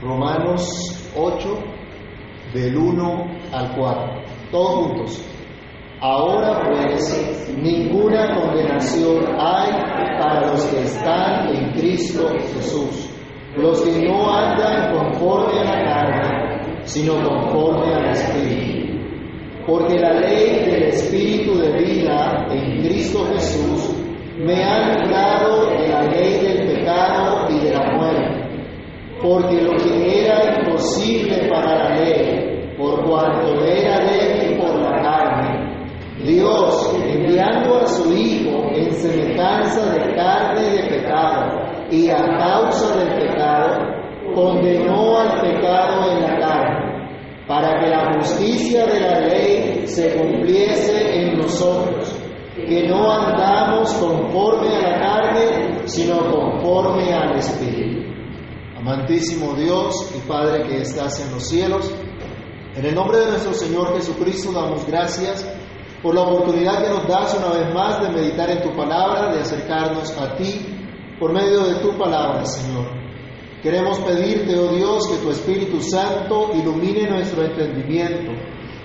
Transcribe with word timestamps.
Romanos 0.00 1.10
8, 1.16 1.58
del 2.52 2.76
1 2.76 3.24
al 3.52 3.76
4. 3.76 4.22
Todos 4.50 4.74
juntos. 4.74 5.24
Ahora 6.00 6.62
pues, 6.68 7.54
ninguna 7.56 8.34
condenación 8.34 9.24
hay 9.38 9.72
para 10.20 10.52
los 10.52 10.64
que 10.66 10.82
están 10.82 11.48
en 11.48 11.72
Cristo 11.72 12.28
Jesús, 12.54 13.10
los 13.56 13.80
que 13.80 14.06
no 14.06 14.30
andan 14.30 14.94
conforme 14.94 15.60
a 15.60 15.64
la 15.64 15.84
carne, 15.84 16.82
sino 16.84 17.14
conforme 17.22 17.94
al 17.94 18.10
Espíritu. 18.10 18.76
Porque 19.66 19.98
la 19.98 20.20
ley 20.20 20.66
del 20.66 20.82
Espíritu 20.84 21.58
de 21.58 21.72
vida 21.72 22.46
en 22.50 22.82
Cristo 22.82 23.26
Jesús 23.32 23.94
me 24.38 24.62
ha 24.62 24.98
librado 24.98 25.70
de 25.70 25.88
la 25.88 26.02
ley 26.02 26.40
del 26.40 26.74
pecado 26.74 27.46
y 27.48 27.64
de 27.64 27.72
la 27.72 27.96
muerte. 27.96 28.46
Porque 29.26 29.60
lo 29.60 29.72
que 29.72 30.24
era 30.24 30.56
imposible 30.56 31.48
para 31.48 31.76
la 31.76 31.96
ley, 31.96 32.72
por 32.78 33.04
cuanto 33.04 33.64
era 33.64 33.98
débil 34.04 34.56
por 34.56 34.78
la 34.78 35.02
carne, 35.02 35.84
Dios, 36.24 36.94
enviando 36.94 37.78
a 37.78 37.86
su 37.88 38.12
Hijo 38.12 38.68
en 38.72 38.92
semejanza 38.92 39.94
de 39.94 40.14
carne 40.14 40.60
y 40.60 40.76
de 40.76 40.88
pecado, 40.88 41.60
y 41.90 42.08
a 42.08 42.38
causa 42.38 42.96
del 42.98 43.18
pecado, 43.18 43.80
condenó 44.32 45.18
al 45.18 45.40
pecado 45.40 46.12
en 46.12 46.22
la 46.22 46.38
carne, 46.38 47.08
para 47.48 47.80
que 47.80 47.90
la 47.90 48.12
justicia 48.14 48.86
de 48.86 49.00
la 49.00 49.20
ley 49.26 49.88
se 49.88 50.16
cumpliese 50.16 51.20
en 51.20 51.36
nosotros, 51.36 52.16
que 52.54 52.86
no 52.86 53.10
andamos 53.10 53.92
conforme 53.94 54.68
a 54.68 54.90
la 54.90 55.00
carne, 55.00 55.80
sino 55.84 56.30
conforme 56.30 57.12
al 57.12 57.36
Espíritu. 57.36 58.05
Amantísimo 58.78 59.54
Dios 59.54 60.12
y 60.14 60.28
Padre 60.28 60.68
que 60.68 60.82
estás 60.82 61.24
en 61.24 61.32
los 61.32 61.48
cielos, 61.48 61.90
en 62.74 62.84
el 62.84 62.94
nombre 62.94 63.20
de 63.20 63.28
nuestro 63.28 63.54
Señor 63.54 63.94
Jesucristo 63.96 64.52
damos 64.52 64.86
gracias 64.86 65.50
por 66.02 66.14
la 66.14 66.20
oportunidad 66.20 66.82
que 66.82 66.90
nos 66.90 67.08
das 67.08 67.34
una 67.38 67.58
vez 67.58 67.74
más 67.74 68.02
de 68.02 68.10
meditar 68.10 68.50
en 68.50 68.62
tu 68.62 68.76
palabra, 68.76 69.32
de 69.32 69.40
acercarnos 69.40 70.10
a 70.18 70.36
ti 70.36 70.66
por 71.18 71.32
medio 71.32 71.64
de 71.64 71.76
tu 71.76 71.96
palabra, 71.96 72.44
Señor. 72.44 72.86
Queremos 73.62 73.98
pedirte, 74.00 74.54
oh 74.58 74.68
Dios, 74.68 75.08
que 75.08 75.24
tu 75.24 75.30
Espíritu 75.30 75.80
Santo 75.80 76.50
ilumine 76.54 77.08
nuestro 77.08 77.44
entendimiento, 77.44 78.32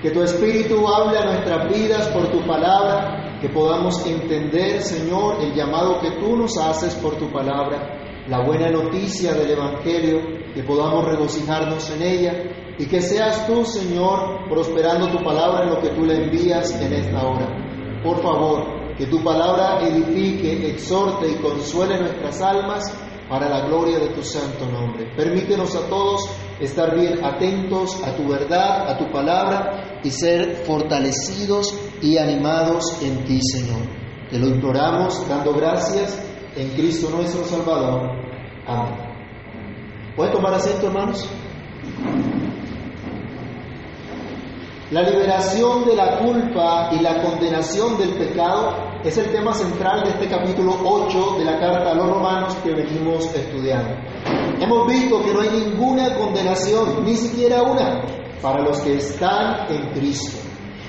que 0.01 0.11
tu 0.11 0.23
Espíritu 0.23 0.87
hable 0.87 1.17
a 1.17 1.25
nuestras 1.25 1.69
vidas 1.69 2.07
por 2.07 2.31
tu 2.31 2.39
palabra, 2.47 3.37
que 3.41 3.49
podamos 3.49 4.05
entender, 4.07 4.81
Señor, 4.81 5.43
el 5.43 5.53
llamado 5.53 5.99
que 5.99 6.11
tú 6.11 6.37
nos 6.37 6.57
haces 6.57 6.95
por 6.95 7.17
tu 7.17 7.29
palabra, 7.29 8.00
la 8.27 8.45
buena 8.45 8.69
noticia 8.69 9.33
del 9.33 9.51
Evangelio, 9.51 10.19
que 10.53 10.63
podamos 10.63 11.05
regocijarnos 11.05 11.89
en 11.91 12.01
ella 12.01 12.33
y 12.77 12.85
que 12.85 13.01
seas 13.01 13.47
tú, 13.47 13.65
Señor, 13.65 14.49
prosperando 14.49 15.09
tu 15.09 15.23
palabra 15.23 15.63
en 15.63 15.69
lo 15.69 15.81
que 15.81 15.89
tú 15.89 16.05
le 16.05 16.23
envías 16.23 16.71
en 16.79 16.93
esta 16.93 17.25
hora. 17.25 18.01
Por 18.03 18.21
favor, 18.21 18.95
que 18.97 19.07
tu 19.07 19.23
palabra 19.23 19.79
edifique, 19.81 20.69
exhorte 20.69 21.29
y 21.29 21.35
consuele 21.35 21.99
nuestras 21.99 22.41
almas 22.41 22.83
para 23.29 23.47
la 23.49 23.65
gloria 23.65 23.97
de 23.99 24.09
tu 24.09 24.23
santo 24.23 24.65
nombre. 24.65 25.05
Permítenos 25.15 25.75
a 25.75 25.87
todos 25.87 26.29
estar 26.59 26.95
bien 26.95 27.23
atentos 27.23 28.01
a 28.03 28.15
tu 28.15 28.27
verdad, 28.27 28.89
a 28.89 28.97
tu 28.97 29.11
palabra 29.11 29.99
y 30.03 30.11
ser 30.11 30.63
fortalecidos 30.65 31.73
y 32.01 32.17
animados 32.17 33.01
en 33.01 33.23
ti, 33.23 33.39
Señor. 33.41 33.81
Te 34.29 34.37
lo 34.37 34.47
imploramos 34.47 35.27
dando 35.27 35.53
gracias 35.53 36.30
en 36.55 36.69
Cristo 36.71 37.09
nuestro 37.09 37.43
Salvador. 37.45 38.11
Amén. 38.67 38.93
¿Pueden 40.15 40.33
tomar 40.33 40.53
asiento, 40.53 40.87
hermanos? 40.87 41.29
La 44.91 45.03
liberación 45.03 45.85
de 45.85 45.95
la 45.95 46.17
culpa 46.17 46.89
y 46.91 46.99
la 46.99 47.21
condenación 47.21 47.97
del 47.97 48.13
pecado 48.15 48.75
es 49.05 49.17
el 49.17 49.31
tema 49.31 49.53
central 49.53 50.03
de 50.03 50.09
este 50.09 50.27
capítulo 50.27 50.77
8 50.83 51.37
de 51.39 51.45
la 51.45 51.59
carta 51.59 51.91
a 51.91 51.95
los 51.95 52.09
romanos 52.09 52.55
que 52.55 52.71
venimos 52.73 53.33
estudiando. 53.33 53.95
Hemos 54.59 54.87
visto 54.87 55.23
que 55.23 55.33
no 55.33 55.39
hay 55.39 55.49
ninguna 55.49 56.13
condenación, 56.15 57.05
ni 57.05 57.15
siquiera 57.15 57.63
una, 57.63 58.01
para 58.41 58.63
los 58.63 58.81
que 58.81 58.97
están 58.97 59.71
en 59.71 59.93
Cristo. 59.93 60.39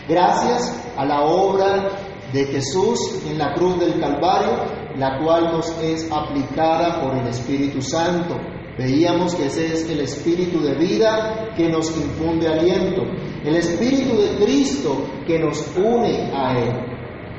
Gracias 0.09 0.85
a 0.97 1.05
la 1.05 1.23
obra 1.23 1.91
de 2.33 2.45
Jesús 2.47 2.99
en 3.31 3.39
la 3.39 3.55
cruz 3.55 3.79
del 3.79 4.01
Calvario, 4.01 4.82
la 4.97 5.19
cual 5.19 5.53
nos 5.53 5.71
es 5.83 6.11
aplicada 6.11 7.01
por 7.01 7.17
el 7.17 7.27
Espíritu 7.29 7.81
Santo. 7.81 8.37
Veíamos 8.79 9.35
que 9.35 9.47
ese 9.47 9.67
es 9.67 9.91
el 9.91 10.01
espíritu 10.01 10.61
de 10.61 10.75
vida 10.75 11.53
que 11.55 11.69
nos 11.69 11.95
infunde 11.97 12.49
aliento, 12.49 13.03
el 13.45 13.57
espíritu 13.57 14.17
de 14.17 14.43
Cristo 14.43 15.05
que 15.27 15.39
nos 15.39 15.77
une 15.77 16.31
a 16.35 16.59
Él, 16.59 16.73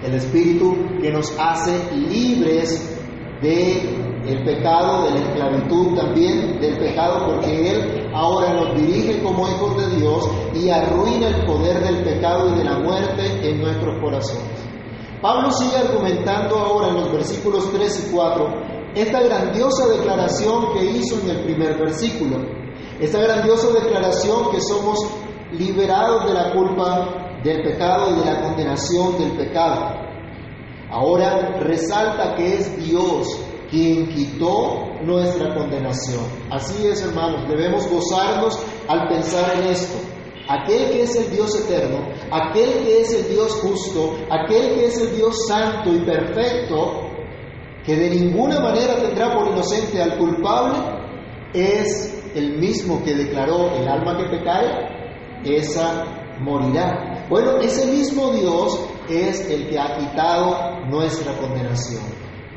el 0.03 0.13
espíritu 0.13 0.75
que 1.01 1.11
nos 1.11 1.33
hace 1.39 1.91
libres 1.95 2.99
de 3.41 4.03
pecado, 4.45 5.05
de 5.05 5.11
la 5.11 5.19
esclavitud 5.25 5.95
también 5.95 6.59
del 6.61 6.77
pecado, 6.77 7.25
porque 7.27 7.71
Él 7.71 8.09
ahora 8.13 8.53
nos 8.53 8.75
dirige 8.75 9.21
como 9.21 9.47
hijos 9.47 9.75
de 9.77 9.97
Dios 9.97 10.29
y 10.53 10.69
arruina 10.69 11.27
el 11.27 11.45
poder 11.45 11.83
del 11.83 12.03
pecado 12.03 12.53
y 12.53 12.59
de 12.59 12.63
la 12.63 12.79
muerte 12.79 13.49
en 13.49 13.59
nuestros 13.59 13.99
corazones. 13.99 14.72
Pablo 15.23 15.51
sigue 15.51 15.77
argumentando 15.77 16.57
ahora 16.57 16.89
en 16.89 16.95
los 16.95 17.09
versículos 17.13 17.71
3 17.71 18.07
y 18.07 18.11
4 18.13 18.73
esta 18.93 19.21
grandiosa 19.21 19.87
declaración 19.87 20.73
que 20.73 20.83
hizo 20.83 21.17
en 21.21 21.29
el 21.29 21.43
primer 21.45 21.79
versículo, 21.79 22.39
esta 22.99 23.21
grandiosa 23.21 23.69
declaración 23.69 24.51
que 24.51 24.59
somos 24.59 24.99
liberados 25.53 26.25
de 26.25 26.33
la 26.33 26.51
culpa 26.51 27.39
del 27.41 27.63
pecado 27.63 28.11
y 28.11 28.19
de 28.19 28.25
la 28.25 28.41
condenación 28.41 29.17
del 29.17 29.31
pecado. 29.37 29.95
Ahora 30.91 31.57
resalta 31.61 32.35
que 32.35 32.55
es 32.55 32.85
Dios 32.85 33.39
quien 33.69 34.09
quitó 34.09 34.89
nuestra 35.03 35.55
condenación. 35.55 36.25
Así 36.51 36.85
es, 36.85 37.01
hermanos, 37.01 37.47
debemos 37.47 37.87
gozarnos 37.89 38.59
al 38.89 39.07
pensar 39.07 39.53
en 39.55 39.69
esto. 39.69 40.12
Aquel 40.47 40.91
que 40.91 41.03
es 41.03 41.15
el 41.15 41.31
Dios 41.31 41.55
eterno, 41.55 41.99
aquel 42.29 42.83
que 42.83 43.01
es 43.01 43.13
el 43.13 43.29
Dios 43.29 43.53
justo, 43.61 44.15
aquel 44.29 44.75
que 44.75 44.85
es 44.87 44.99
el 44.99 45.15
Dios 45.15 45.47
santo 45.47 45.93
y 45.93 45.99
perfecto, 45.99 47.09
que 47.85 47.95
de 47.95 48.09
ninguna 48.09 48.59
manera 48.59 48.95
tendrá 48.95 49.33
por 49.33 49.47
inocente 49.47 50.01
al 50.01 50.17
culpable, 50.17 50.79
es 51.53 52.23
el 52.35 52.57
mismo 52.57 53.01
que 53.03 53.13
declaró 53.13 53.71
el 53.75 53.87
alma 53.87 54.17
que 54.17 54.37
pecare, 54.37 55.43
esa 55.45 56.05
morirá. 56.39 57.25
Bueno, 57.29 57.57
ese 57.57 57.85
mismo 57.87 58.31
Dios 58.31 58.79
es 59.09 59.49
el 59.49 59.69
que 59.69 59.79
ha 59.79 59.97
quitado 59.97 60.85
nuestra 60.87 61.37
condenación. 61.37 62.03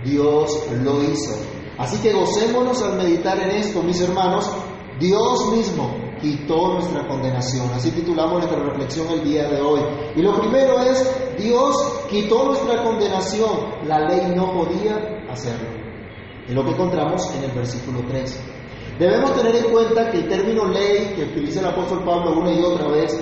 Dios 0.05 0.67
lo 0.83 1.03
hizo. 1.03 1.37
Así 1.79 2.01
que 2.01 2.13
gocémonos 2.13 2.83
al 2.83 2.97
meditar 2.97 3.39
en 3.39 3.51
esto, 3.51 3.83
mis 3.83 4.01
hermanos. 4.01 4.51
Dios 4.99 5.53
mismo 5.53 6.06
quitó 6.27 6.75
nuestra 6.75 7.07
condenación. 7.07 7.71
Así 7.73 7.91
titulamos 7.93 8.39
nuestra 8.39 8.59
reflexión 8.59 9.07
el 9.13 9.23
día 9.23 9.49
de 9.49 9.61
hoy. 9.61 9.81
Y 10.17 10.23
lo 10.23 10.39
primero 10.41 10.81
es, 10.81 11.09
Dios 11.39 11.77
quitó 12.11 12.47
nuestra 12.47 12.83
condenación. 12.83 13.51
La 13.87 14.01
ley 14.09 14.33
no 14.35 14.53
podía 14.53 14.97
hacerlo. 15.31 15.69
Es 16.49 16.55
lo 16.55 16.65
que 16.65 16.71
encontramos 16.71 17.23
en 17.37 17.45
el 17.45 17.53
versículo 17.53 18.01
3. 18.09 18.41
Debemos 18.99 19.35
tener 19.35 19.55
en 19.57 19.71
cuenta 19.71 20.11
que 20.11 20.19
el 20.19 20.29
término 20.29 20.65
ley 20.67 21.13
que 21.15 21.25
utiliza 21.25 21.61
el 21.61 21.67
apóstol 21.67 22.03
Pablo 22.05 22.41
una 22.41 22.53
y 22.53 22.63
otra 22.63 22.89
vez 22.89 23.21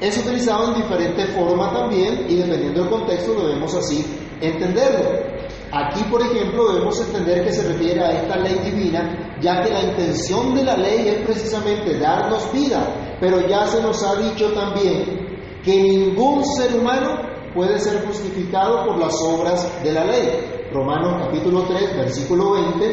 es 0.00 0.16
utilizado 0.16 0.68
en 0.68 0.82
diferente 0.82 1.26
forma 1.26 1.72
también 1.72 2.26
y 2.28 2.36
dependiendo 2.36 2.82
del 2.82 2.90
contexto 2.90 3.34
debemos 3.34 3.74
así 3.74 4.04
entenderlo. 4.40 5.37
Aquí, 5.70 6.02
por 6.04 6.22
ejemplo, 6.22 6.72
debemos 6.72 6.98
entender 7.00 7.44
que 7.44 7.52
se 7.52 7.68
refiere 7.68 8.02
a 8.02 8.12
esta 8.12 8.36
ley 8.38 8.58
divina, 8.64 9.36
ya 9.40 9.60
que 9.62 9.70
la 9.70 9.82
intención 9.82 10.54
de 10.54 10.64
la 10.64 10.76
ley 10.76 11.08
es 11.08 11.26
precisamente 11.26 11.98
darnos 11.98 12.50
vida, 12.52 13.16
pero 13.20 13.46
ya 13.46 13.66
se 13.66 13.82
nos 13.82 14.02
ha 14.02 14.16
dicho 14.16 14.50
también 14.52 15.28
que 15.62 15.82
ningún 15.82 16.42
ser 16.44 16.74
humano 16.74 17.20
puede 17.54 17.78
ser 17.78 18.02
justificado 18.06 18.86
por 18.86 18.98
las 18.98 19.14
obras 19.22 19.82
de 19.84 19.92
la 19.92 20.04
ley. 20.04 20.68
Romanos 20.72 21.22
capítulo 21.26 21.64
3, 21.64 21.96
versículo 21.96 22.52
20, 22.52 22.86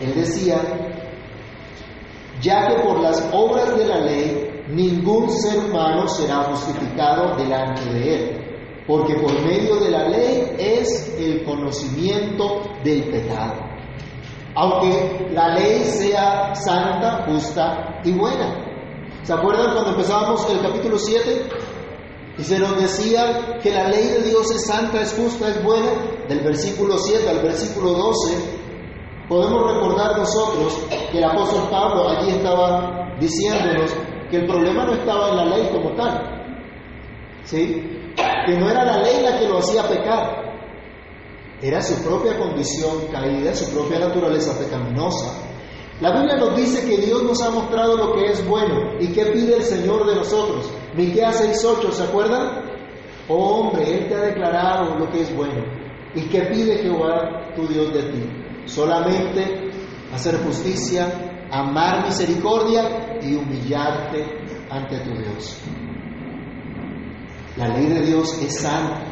él 0.00 0.14
decía, 0.14 0.60
ya 2.40 2.68
que 2.68 2.82
por 2.82 3.00
las 3.00 3.28
obras 3.32 3.76
de 3.76 3.84
la 3.84 3.98
ley 3.98 4.64
ningún 4.68 5.28
ser 5.28 5.58
humano 5.58 6.06
será 6.06 6.44
justificado 6.44 7.36
delante 7.36 7.82
de 7.92 8.14
él 8.14 8.41
porque 8.86 9.14
por 9.14 9.32
medio 9.42 9.76
de 9.76 9.90
la 9.90 10.08
ley 10.08 10.54
es 10.58 11.14
el 11.18 11.44
conocimiento 11.44 12.62
del 12.84 13.10
pecado. 13.10 13.54
Aunque 14.54 15.28
la 15.32 15.54
ley 15.54 15.84
sea 15.84 16.54
santa, 16.54 17.24
justa 17.26 18.00
y 18.04 18.12
buena. 18.12 18.54
¿Se 19.22 19.32
acuerdan 19.32 19.72
cuando 19.72 19.90
empezábamos 19.90 20.48
el 20.50 20.60
capítulo 20.60 20.98
7? 20.98 21.48
Y 22.38 22.42
se 22.42 22.58
nos 22.58 22.80
decía 22.80 23.58
que 23.62 23.70
la 23.70 23.88
ley 23.88 24.08
de 24.08 24.22
Dios 24.24 24.50
es 24.50 24.66
santa, 24.66 25.00
es 25.00 25.14
justa, 25.14 25.48
es 25.48 25.62
buena, 25.62 25.90
del 26.28 26.40
versículo 26.40 26.98
7 26.98 27.28
al 27.28 27.42
versículo 27.42 27.92
12, 27.92 28.62
Podemos 29.32 29.72
recordar 29.72 30.18
nosotros 30.18 30.86
que 31.10 31.16
el 31.16 31.24
apóstol 31.24 31.68
Pablo 31.70 32.08
allí 32.08 32.32
estaba 32.32 33.16
diciéndonos 33.18 33.94
que 34.30 34.38
el 34.38 34.46
problema 34.46 34.84
no 34.84 34.92
estaba 34.92 35.30
en 35.30 35.36
la 35.36 35.44
ley 35.46 35.70
como 35.72 35.92
tal, 35.92 36.20
¿sí? 37.44 38.01
Que 38.46 38.58
no 38.58 38.70
era 38.70 38.84
la 38.84 38.98
ley 38.98 39.22
la 39.22 39.38
que 39.38 39.48
lo 39.48 39.58
hacía 39.58 39.82
pecar, 39.88 40.42
era 41.62 41.80
su 41.80 42.02
propia 42.02 42.36
condición 42.38 43.06
caída, 43.12 43.54
su 43.54 43.72
propia 43.72 44.00
naturaleza 44.00 44.58
pecaminosa. 44.58 45.32
La 46.00 46.10
Biblia 46.10 46.36
nos 46.36 46.56
dice 46.56 46.84
que 46.88 47.00
Dios 47.00 47.22
nos 47.22 47.40
ha 47.40 47.50
mostrado 47.50 47.96
lo 47.96 48.14
que 48.14 48.32
es 48.32 48.44
bueno 48.48 48.94
y 48.98 49.12
qué 49.12 49.26
pide 49.26 49.56
el 49.58 49.62
Señor 49.62 50.04
de 50.04 50.16
nosotros. 50.16 50.68
Miqueas 50.96 51.40
6:8, 51.40 51.92
¿se 51.92 52.02
acuerdan? 52.02 52.72
Oh 53.28 53.60
hombre, 53.60 53.88
Él 53.88 54.08
te 54.08 54.14
ha 54.16 54.22
declarado 54.22 54.98
lo 54.98 55.08
que 55.10 55.20
es 55.20 55.34
bueno. 55.36 55.62
¿Y 56.14 56.22
qué 56.22 56.42
pide 56.46 56.78
Jehová 56.78 57.52
tu 57.54 57.68
Dios 57.68 57.92
de 57.94 58.02
ti? 58.10 58.22
Solamente 58.64 59.70
hacer 60.12 60.42
justicia, 60.42 61.46
amar 61.52 62.06
misericordia 62.06 63.18
y 63.22 63.36
humillarte 63.36 64.26
ante 64.68 64.98
tu 64.98 65.10
Dios. 65.10 65.62
La 67.56 67.68
ley 67.68 67.86
de 67.86 68.00
Dios 68.02 68.40
es 68.42 68.60
santa. 68.60 69.02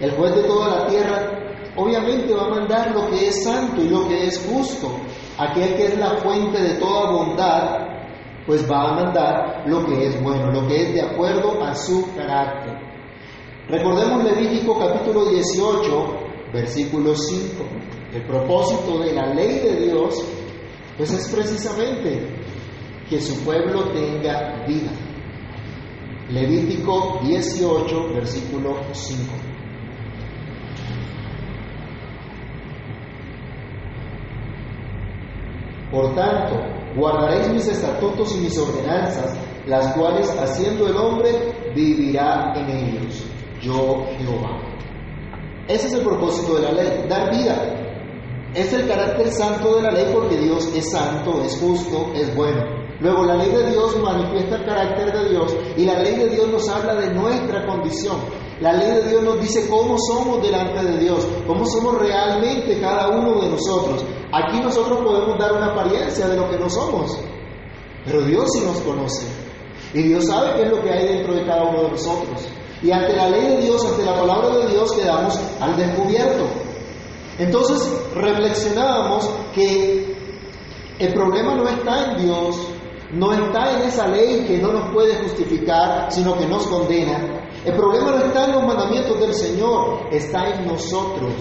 El 0.00 0.12
juez 0.12 0.34
de 0.34 0.42
toda 0.44 0.80
la 0.80 0.86
tierra 0.86 1.38
obviamente 1.76 2.32
va 2.32 2.46
a 2.46 2.50
mandar 2.50 2.92
lo 2.92 3.08
que 3.10 3.28
es 3.28 3.42
santo 3.42 3.82
y 3.82 3.88
lo 3.88 4.06
que 4.06 4.26
es 4.26 4.46
justo. 4.48 4.90
Aquel 5.36 5.74
que 5.76 5.86
es 5.86 5.98
la 5.98 6.16
fuente 6.18 6.60
de 6.60 6.74
toda 6.74 7.10
bondad, 7.10 7.88
pues 8.46 8.70
va 8.70 8.90
a 8.90 8.94
mandar 8.94 9.64
lo 9.66 9.84
que 9.86 10.06
es 10.06 10.22
bueno, 10.22 10.50
lo 10.52 10.66
que 10.66 10.82
es 10.82 10.94
de 10.94 11.02
acuerdo 11.02 11.62
a 11.62 11.74
su 11.74 12.06
carácter. 12.14 12.78
Recordemos 13.68 14.24
Levítico 14.24 14.78
capítulo 14.78 15.26
18, 15.26 16.06
versículo 16.52 17.14
5. 17.14 17.64
El 18.14 18.22
propósito 18.26 18.98
de 19.00 19.12
la 19.12 19.26
ley 19.34 19.58
de 19.58 19.86
Dios, 19.86 20.24
pues 20.96 21.12
es 21.12 21.28
precisamente 21.28 22.26
que 23.10 23.20
su 23.20 23.44
pueblo 23.44 23.90
tenga 23.92 24.64
vida. 24.66 24.90
Levítico 26.30 27.20
18, 27.24 28.14
versículo 28.14 28.76
5. 28.92 29.32
Por 35.90 36.14
tanto, 36.14 36.60
guardaréis 36.96 37.48
mis 37.48 37.66
estatutos 37.68 38.36
y 38.36 38.40
mis 38.40 38.58
ordenanzas, 38.58 39.38
las 39.66 39.94
cuales 39.94 40.28
haciendo 40.38 40.86
el 40.86 40.96
hombre 40.96 41.30
vivirá 41.74 42.52
en 42.56 42.70
ellos. 42.76 43.24
Yo 43.62 44.04
Jehová. 44.18 44.60
Ese 45.66 45.86
es 45.86 45.94
el 45.94 46.02
propósito 46.02 46.56
de 46.56 46.62
la 46.62 46.72
ley, 46.72 47.06
dar 47.08 47.30
vida. 47.30 47.74
Es 48.54 48.70
el 48.74 48.86
carácter 48.86 49.28
santo 49.28 49.76
de 49.76 49.82
la 49.82 49.90
ley 49.90 50.10
porque 50.12 50.36
Dios 50.36 50.70
es 50.74 50.90
santo, 50.90 51.42
es 51.42 51.58
justo, 51.58 52.12
es 52.14 52.34
bueno. 52.36 52.77
Luego 53.00 53.24
la 53.24 53.36
ley 53.36 53.50
de 53.50 53.70
Dios 53.70 53.96
manifiesta 54.02 54.56
el 54.56 54.64
carácter 54.64 55.12
de 55.12 55.28
Dios 55.28 55.54
y 55.76 55.84
la 55.84 56.00
ley 56.00 56.16
de 56.16 56.28
Dios 56.30 56.48
nos 56.48 56.68
habla 56.68 56.96
de 56.96 57.14
nuestra 57.14 57.64
condición. 57.64 58.16
La 58.60 58.72
ley 58.72 58.90
de 58.90 59.08
Dios 59.08 59.22
nos 59.22 59.40
dice 59.40 59.68
cómo 59.68 59.96
somos 59.98 60.42
delante 60.42 60.84
de 60.84 60.98
Dios, 60.98 61.24
cómo 61.46 61.64
somos 61.64 61.98
realmente 61.98 62.80
cada 62.80 63.08
uno 63.08 63.40
de 63.40 63.50
nosotros. 63.50 64.04
Aquí 64.32 64.60
nosotros 64.60 64.98
podemos 64.98 65.38
dar 65.38 65.52
una 65.52 65.66
apariencia 65.66 66.26
de 66.26 66.36
lo 66.36 66.50
que 66.50 66.58
no 66.58 66.68
somos, 66.68 67.18
pero 68.04 68.22
Dios 68.22 68.48
sí 68.52 68.64
nos 68.64 68.80
conoce. 68.80 69.26
Y 69.94 70.02
Dios 70.02 70.26
sabe 70.26 70.56
qué 70.56 70.62
es 70.64 70.70
lo 70.70 70.82
que 70.82 70.90
hay 70.90 71.06
dentro 71.06 71.34
de 71.34 71.46
cada 71.46 71.62
uno 71.64 71.84
de 71.84 71.90
nosotros. 71.90 72.48
Y 72.82 72.90
ante 72.90 73.14
la 73.14 73.28
ley 73.30 73.42
de 73.42 73.62
Dios, 73.62 73.84
ante 73.84 74.04
la 74.04 74.14
palabra 74.18 74.56
de 74.56 74.66
Dios, 74.72 74.92
quedamos 74.92 75.38
al 75.60 75.76
descubierto. 75.76 76.46
Entonces 77.38 77.88
reflexionábamos 78.14 79.30
que 79.54 80.16
el 80.98 81.14
problema 81.14 81.54
no 81.54 81.68
está 81.68 82.10
en 82.10 82.24
Dios, 82.24 82.56
no 83.12 83.32
está 83.32 83.72
en 83.72 83.88
esa 83.88 84.06
ley 84.08 84.44
que 84.46 84.58
no 84.58 84.72
nos 84.72 84.92
puede 84.92 85.14
justificar, 85.22 86.12
sino 86.12 86.36
que 86.36 86.46
nos 86.46 86.66
condena. 86.66 87.48
El 87.64 87.74
problema 87.74 88.10
no 88.12 88.18
está 88.18 88.44
en 88.44 88.52
los 88.52 88.64
mandamientos 88.64 89.18
del 89.18 89.34
Señor, 89.34 90.08
está 90.12 90.50
en 90.50 90.66
nosotros, 90.66 91.32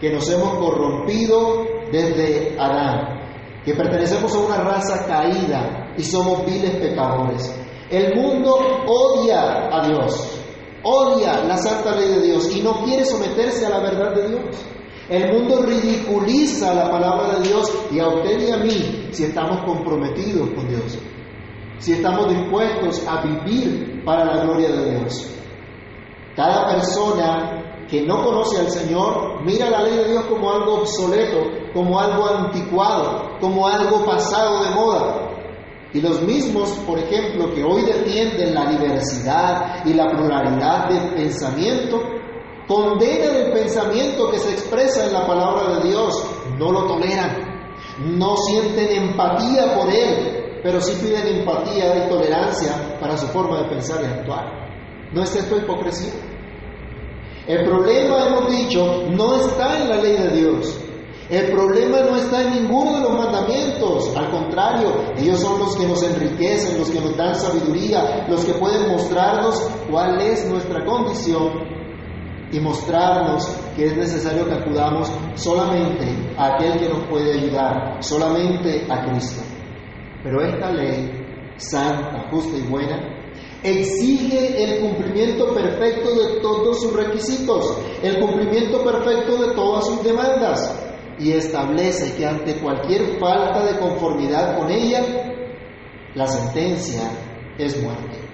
que 0.00 0.12
nos 0.12 0.28
hemos 0.30 0.58
corrompido 0.58 1.64
desde 1.90 2.56
Adán, 2.58 3.20
que 3.64 3.74
pertenecemos 3.74 4.34
a 4.34 4.38
una 4.38 4.56
raza 4.58 5.06
caída 5.06 5.94
y 5.96 6.02
somos 6.02 6.44
viles 6.44 6.76
pecadores. 6.76 7.54
El 7.90 8.14
mundo 8.14 8.58
odia 8.86 9.68
a 9.72 9.86
Dios, 9.86 10.40
odia 10.82 11.44
la 11.44 11.56
santa 11.56 11.94
ley 11.94 12.08
de 12.08 12.26
Dios 12.26 12.54
y 12.54 12.60
no 12.60 12.84
quiere 12.84 13.04
someterse 13.04 13.64
a 13.64 13.70
la 13.70 13.80
verdad 13.80 14.14
de 14.14 14.28
Dios. 14.28 14.56
El 15.08 15.32
mundo 15.32 15.62
ridiculiza 15.62 16.74
la 16.74 16.90
palabra 16.90 17.36
de 17.36 17.48
Dios 17.48 17.72
y 17.92 18.00
a 18.00 18.08
usted 18.08 18.48
y 18.48 18.50
a 18.50 18.56
mí 18.56 19.08
si 19.12 19.24
estamos 19.24 19.64
comprometidos 19.64 20.50
con 20.50 20.68
Dios, 20.68 20.98
si 21.78 21.92
estamos 21.92 22.28
dispuestos 22.28 23.06
a 23.06 23.22
vivir 23.22 24.02
para 24.04 24.24
la 24.24 24.42
gloria 24.42 24.68
de 24.68 24.98
Dios. 24.98 25.32
Cada 26.34 26.66
persona 26.74 27.84
que 27.88 28.02
no 28.02 28.24
conoce 28.24 28.58
al 28.58 28.68
Señor 28.68 29.44
mira 29.44 29.70
la 29.70 29.82
ley 29.82 29.96
de 29.96 30.08
Dios 30.08 30.24
como 30.26 30.50
algo 30.50 30.80
obsoleto, 30.80 31.38
como 31.72 32.00
algo 32.00 32.26
anticuado, 32.26 33.38
como 33.40 33.68
algo 33.68 34.04
pasado 34.04 34.64
de 34.64 34.70
moda. 34.70 35.30
Y 35.92 36.00
los 36.00 36.20
mismos, 36.22 36.70
por 36.86 36.98
ejemplo, 36.98 37.54
que 37.54 37.62
hoy 37.62 37.82
defienden 37.82 38.54
la 38.54 38.70
diversidad 38.70 39.84
y 39.86 39.94
la 39.94 40.08
pluralidad 40.08 40.88
de 40.88 41.00
pensamiento, 41.12 42.02
condenan 42.66 43.36
el 43.36 43.52
pensamiento 43.52 44.30
que 44.30 44.38
se 44.38 44.52
expresa 44.52 45.06
en 45.06 45.12
la 45.12 45.26
palabra 45.26 45.78
de 45.78 45.88
Dios, 45.88 46.24
no 46.58 46.72
lo 46.72 46.86
toleran, 46.86 47.70
no 47.98 48.36
sienten 48.36 49.04
empatía 49.04 49.74
por 49.74 49.88
él, 49.92 50.60
pero 50.62 50.80
sí 50.80 50.92
piden 51.00 51.38
empatía 51.38 52.04
y 52.04 52.08
tolerancia 52.08 52.98
para 53.00 53.16
su 53.16 53.26
forma 53.28 53.62
de 53.62 53.68
pensar 53.68 54.02
y 54.02 54.06
actuar. 54.06 54.44
¿No 55.12 55.22
es 55.22 55.36
esto 55.36 55.56
hipocresía? 55.56 56.12
El 57.46 57.64
problema, 57.64 58.26
hemos 58.26 58.50
dicho, 58.50 59.04
no 59.10 59.36
está 59.36 59.80
en 59.80 59.88
la 59.88 59.96
ley 59.98 60.16
de 60.16 60.30
Dios. 60.30 60.80
El 61.30 61.52
problema 61.52 62.00
no 62.00 62.16
está 62.16 62.42
en 62.42 62.62
ninguno 62.62 62.94
de 62.94 63.00
los 63.00 63.12
mandamientos, 63.12 64.16
al 64.16 64.30
contrario, 64.30 64.92
ellos 65.16 65.40
son 65.40 65.58
los 65.58 65.76
que 65.76 65.86
nos 65.86 66.02
enriquecen, 66.02 66.78
los 66.78 66.90
que 66.90 67.00
nos 67.00 67.16
dan 67.16 67.34
sabiduría, 67.34 68.26
los 68.28 68.44
que 68.44 68.54
pueden 68.54 68.88
mostrarnos 68.88 69.60
cuál 69.90 70.20
es 70.20 70.48
nuestra 70.48 70.84
condición 70.84 71.75
y 72.52 72.60
mostrarnos 72.60 73.44
que 73.74 73.86
es 73.86 73.96
necesario 73.96 74.46
que 74.46 74.54
acudamos 74.54 75.10
solamente 75.34 76.06
a 76.36 76.54
aquel 76.54 76.78
que 76.78 76.88
nos 76.88 77.04
puede 77.08 77.40
ayudar, 77.40 77.96
solamente 78.00 78.86
a 78.88 79.04
Cristo. 79.06 79.42
Pero 80.22 80.42
esta 80.42 80.70
ley, 80.70 81.10
santa, 81.56 82.28
justa 82.30 82.56
y 82.56 82.62
buena, 82.62 83.16
exige 83.62 84.62
el 84.62 84.80
cumplimiento 84.80 85.52
perfecto 85.54 86.14
de 86.14 86.40
todos 86.40 86.80
sus 86.82 86.92
requisitos, 86.92 87.78
el 88.02 88.20
cumplimiento 88.20 88.82
perfecto 88.84 89.36
de 89.38 89.54
todas 89.54 89.86
sus 89.86 90.04
demandas 90.04 90.82
y 91.18 91.32
establece 91.32 92.16
que 92.16 92.26
ante 92.26 92.60
cualquier 92.60 93.18
falta 93.18 93.64
de 93.64 93.78
conformidad 93.78 94.58
con 94.58 94.70
ella, 94.70 95.02
la 96.14 96.26
sentencia 96.26 97.10
es 97.58 97.82
muerte. 97.82 98.25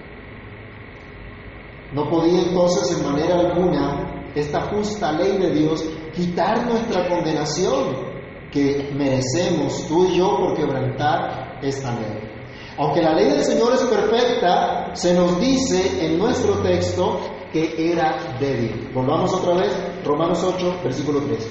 No 1.93 2.09
podía 2.09 2.41
entonces 2.43 2.99
en 2.99 3.05
manera 3.05 3.41
alguna 3.41 4.31
esta 4.35 4.63
justa 4.63 5.13
ley 5.13 5.37
de 5.39 5.51
Dios 5.51 5.85
quitar 6.15 6.67
nuestra 6.67 7.09
condenación 7.09 8.13
que 8.51 8.91
merecemos 8.95 9.87
tú 9.89 10.07
y 10.07 10.19
yo 10.19 10.37
por 10.39 10.55
quebrantar 10.55 11.59
esta 11.63 11.95
ley. 11.95 12.33
Aunque 12.79 13.03
la 13.03 13.15
ley 13.15 13.31
del 13.31 13.45
Señor 13.45 13.75
es 13.75 13.83
perfecta, 13.83 14.95
se 14.95 15.15
nos 15.15 15.39
dice 15.41 16.07
en 16.07 16.19
nuestro 16.19 16.55
texto 16.63 17.21
que 17.53 17.93
era 17.93 18.37
débil. 18.41 18.91
Volvamos 18.95 19.33
otra 19.35 19.57
vez, 19.57 19.73
Romanos 20.05 20.43
8, 20.43 20.81
versículo 20.83 21.21
3. 21.21 21.51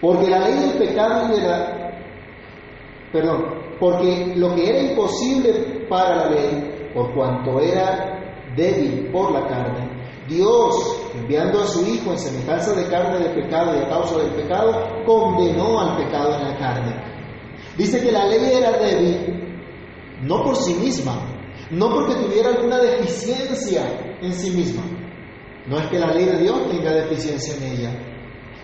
Porque 0.00 0.30
la 0.30 0.48
ley 0.48 0.54
del 0.60 0.78
pecado 0.78 1.36
y 1.36 1.40
de. 1.40 1.92
Perdón, 3.12 3.44
porque 3.78 4.32
lo 4.36 4.54
que 4.54 4.68
era 4.68 4.82
imposible 4.82 5.86
para 5.88 6.16
la 6.16 6.30
ley, 6.30 6.90
por 6.94 7.12
cuanto 7.14 7.60
era 7.60 8.21
débil 8.56 9.10
por 9.10 9.32
la 9.32 9.46
carne, 9.46 10.02
Dios, 10.28 11.00
enviando 11.14 11.60
a 11.60 11.66
su 11.66 11.84
Hijo 11.86 12.12
en 12.12 12.18
semejanza 12.18 12.74
de 12.74 12.88
carne 12.88 13.18
de 13.18 13.42
pecado 13.42 13.76
y 13.76 13.82
a 13.82 13.88
causa 13.88 14.18
del 14.18 14.32
pecado, 14.34 15.04
condenó 15.04 15.80
al 15.80 15.96
pecado 15.96 16.36
en 16.36 16.48
la 16.48 16.58
carne. 16.58 17.12
Dice 17.76 18.00
que 18.00 18.12
la 18.12 18.26
ley 18.26 18.52
era 18.52 18.78
débil 18.78 19.42
no 20.22 20.42
por 20.44 20.56
sí 20.56 20.74
misma, 20.74 21.18
no 21.70 21.90
porque 21.90 22.14
tuviera 22.14 22.50
alguna 22.50 22.78
deficiencia 22.78 24.16
en 24.20 24.32
sí 24.32 24.50
misma. 24.50 24.82
No 25.66 25.78
es 25.78 25.86
que 25.88 25.98
la 25.98 26.12
ley 26.12 26.24
de 26.24 26.38
Dios 26.38 26.68
tenga 26.70 26.92
deficiencia 26.92 27.54
en 27.56 27.72
ella. 27.72 27.90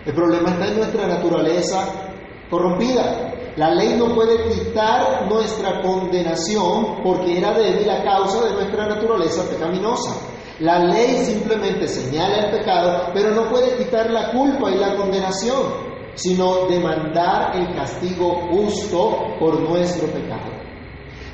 El 0.05 0.13
problema 0.13 0.51
está 0.51 0.67
en 0.67 0.77
nuestra 0.77 1.07
naturaleza 1.07 2.13
corrompida. 2.49 3.33
La 3.59 3.71
ley 3.71 3.97
no 3.97 4.15
puede 4.15 4.41
quitar 4.49 5.27
nuestra 5.29 5.81
condenación 5.81 7.03
porque 7.03 7.39
era 7.39 7.51
débil 7.51 7.89
a 7.89 8.01
causa 8.05 8.45
de 8.45 8.53
nuestra 8.53 8.87
naturaleza 8.87 9.43
pecaminosa. 9.49 10.15
La 10.61 10.79
ley 10.79 11.25
simplemente 11.25 11.85
señala 11.85 12.45
el 12.45 12.57
pecado, 12.57 13.11
pero 13.13 13.31
no 13.31 13.49
puede 13.49 13.75
quitar 13.75 14.09
la 14.11 14.31
culpa 14.31 14.71
y 14.71 14.75
la 14.77 14.95
condenación. 14.95 15.89
sino 16.15 16.67
demandar 16.67 17.55
el 17.55 17.73
castigo 17.75 18.47
justo 18.49 19.35
por 19.39 19.59
nuestro 19.61 20.07
pecado. 20.07 20.51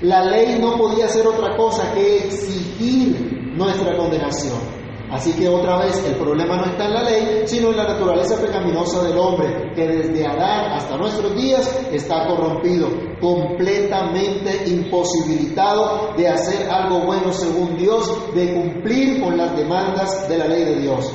La 0.02 0.26
ley 0.26 0.60
no 0.60 0.78
podía 0.78 1.06
hacer 1.06 1.26
otra 1.26 1.56
cosa 1.56 1.92
que 1.94 2.26
exigir 2.26 3.54
nuestra 3.56 3.98
condenación. 3.98 4.75
Así 5.12 5.34
que 5.34 5.48
otra 5.48 5.78
vez 5.78 6.04
el 6.06 6.16
problema 6.16 6.58
no 6.58 6.66
está 6.66 6.86
en 6.86 6.94
la 6.94 7.04
ley, 7.04 7.44
sino 7.46 7.70
en 7.70 7.78
la 7.78 7.88
naturaleza 7.88 8.42
pecaminosa 8.42 9.04
del 9.04 9.18
hombre, 9.18 9.72
que 9.76 9.88
desde 9.88 10.26
Adán 10.26 10.74
hasta 10.74 10.98
nuestros 10.98 11.36
días 11.36 11.88
está 11.92 12.28
corrompido, 12.28 12.90
completamente 13.22 14.68
imposibilitado 14.68 16.14
de 16.18 16.28
hacer 16.28 16.70
algo 16.70 17.02
bueno 17.06 17.32
según 17.32 17.78
Dios, 17.78 18.34
de 18.34 18.54
cumplir 18.54 19.22
con 19.22 19.38
las 19.38 19.56
demandas 19.56 20.28
de 20.28 20.38
la 20.38 20.48
ley 20.48 20.64
de 20.64 20.82
Dios, 20.82 21.14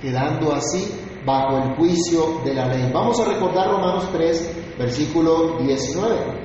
quedando 0.00 0.52
así 0.52 0.92
bajo 1.26 1.58
el 1.58 1.76
juicio 1.76 2.40
de 2.44 2.54
la 2.54 2.66
ley. 2.66 2.90
Vamos 2.92 3.18
a 3.20 3.24
recordar 3.24 3.70
Romanos 3.70 4.08
3, 4.12 4.76
versículo 4.78 5.58
19. 5.58 6.42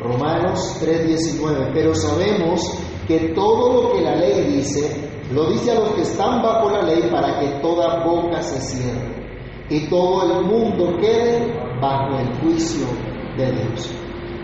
Romanos 0.00 0.76
3:19, 0.80 1.70
pero 1.72 1.94
sabemos 1.94 2.60
que 3.06 3.32
todo 3.34 3.82
lo 3.82 3.92
que 3.92 4.00
la 4.00 4.16
ley 4.16 4.56
dice, 4.56 5.03
lo 5.34 5.50
dice 5.50 5.72
a 5.72 5.80
los 5.80 5.94
que 5.94 6.02
están 6.02 6.42
bajo 6.42 6.70
la 6.70 6.82
ley 6.82 7.10
para 7.10 7.40
que 7.40 7.48
toda 7.60 8.04
boca 8.04 8.40
se 8.40 8.60
cierre 8.60 9.24
y 9.68 9.88
todo 9.88 10.22
el 10.22 10.46
mundo 10.46 10.96
quede 11.00 11.52
bajo 11.80 12.18
el 12.18 12.40
juicio 12.40 12.86
de 13.36 13.50
Dios. 13.50 13.90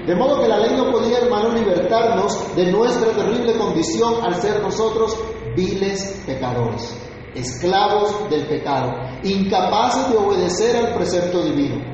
De 0.07 0.17
modo 0.17 0.41
que 0.41 0.49
la 0.49 0.59
ley 0.59 0.77
no 0.77 0.91
podía, 0.91 1.19
hermano, 1.19 1.51
libertarnos 1.51 2.57
de 2.57 2.73
nuestra 2.73 3.13
terrible 3.13 3.57
condición 3.57 4.15
al 4.23 4.35
ser 4.35 4.61
nosotros 4.61 5.17
viles 5.55 6.23
pecadores, 6.27 6.97
esclavos 7.35 8.29
del 8.29 8.47
pecado, 8.49 8.93
incapaces 9.23 10.11
de 10.11 10.17
obedecer 10.17 10.77
al 10.77 10.95
precepto 10.95 11.45
divino. 11.45 11.85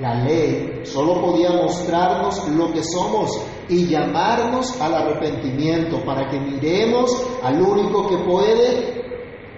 La 0.00 0.14
ley 0.24 0.80
solo 0.82 1.20
podía 1.20 1.52
mostrarnos 1.52 2.48
lo 2.48 2.72
que 2.72 2.82
somos 2.82 3.40
y 3.68 3.86
llamarnos 3.86 4.80
al 4.80 4.94
arrepentimiento 4.94 6.04
para 6.04 6.28
que 6.28 6.38
miremos 6.38 7.10
al 7.42 7.60
único 7.60 8.08
que 8.08 8.18
puede 8.18 8.96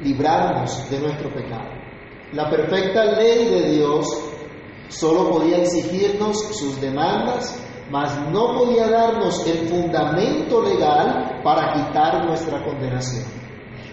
librarnos 0.00 0.88
de 0.90 1.00
nuestro 1.00 1.32
pecado. 1.32 1.78
La 2.32 2.48
perfecta 2.50 3.04
ley 3.04 3.46
de 3.46 3.70
Dios 3.72 4.06
solo 4.88 5.30
podía 5.30 5.58
exigirnos 5.58 6.38
sus 6.56 6.80
demandas, 6.80 7.58
mas 7.90 8.18
no 8.30 8.58
podía 8.58 8.88
darnos 8.88 9.46
el 9.46 9.68
fundamento 9.68 10.62
legal 10.62 11.40
para 11.42 11.72
quitar 11.72 12.24
nuestra 12.26 12.62
condenación. 12.64 13.24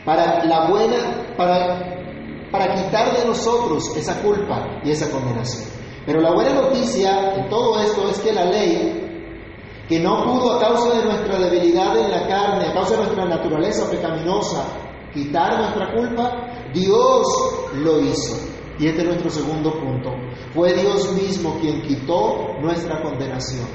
Para 0.03 0.43
la 0.45 0.69
buena, 0.69 1.33
para, 1.37 2.49
para 2.51 2.75
quitar 2.75 3.17
de 3.17 3.25
nosotros 3.25 3.95
esa 3.95 4.21
culpa 4.21 4.81
y 4.83 4.91
esa 4.91 5.09
condenación. 5.09 5.69
Pero 6.05 6.21
la 6.21 6.33
buena 6.33 6.53
noticia 6.53 7.35
en 7.35 7.49
todo 7.49 7.79
esto 7.79 8.09
es 8.09 8.19
que 8.19 8.31
la 8.31 8.45
ley, 8.45 9.04
que 9.87 9.99
no 9.99 10.23
pudo 10.23 10.53
a 10.53 10.59
causa 10.59 10.97
de 10.97 11.05
nuestra 11.05 11.39
debilidad 11.39 11.97
en 11.97 12.11
la 12.11 12.27
carne, 12.27 12.67
a 12.67 12.73
causa 12.73 12.91
de 12.91 13.03
nuestra 13.03 13.25
naturaleza 13.25 13.89
pecaminosa, 13.89 14.65
quitar 15.13 15.59
nuestra 15.59 15.93
culpa, 15.93 16.47
Dios 16.73 17.25
lo 17.75 17.99
hizo. 18.01 18.37
Y 18.79 18.87
este 18.87 19.01
es 19.01 19.07
nuestro 19.07 19.29
segundo 19.29 19.71
punto. 19.79 20.11
Fue 20.53 20.73
Dios 20.73 21.13
mismo 21.13 21.57
quien 21.61 21.81
quitó 21.83 22.57
nuestra 22.61 23.01
condenación. 23.01 23.67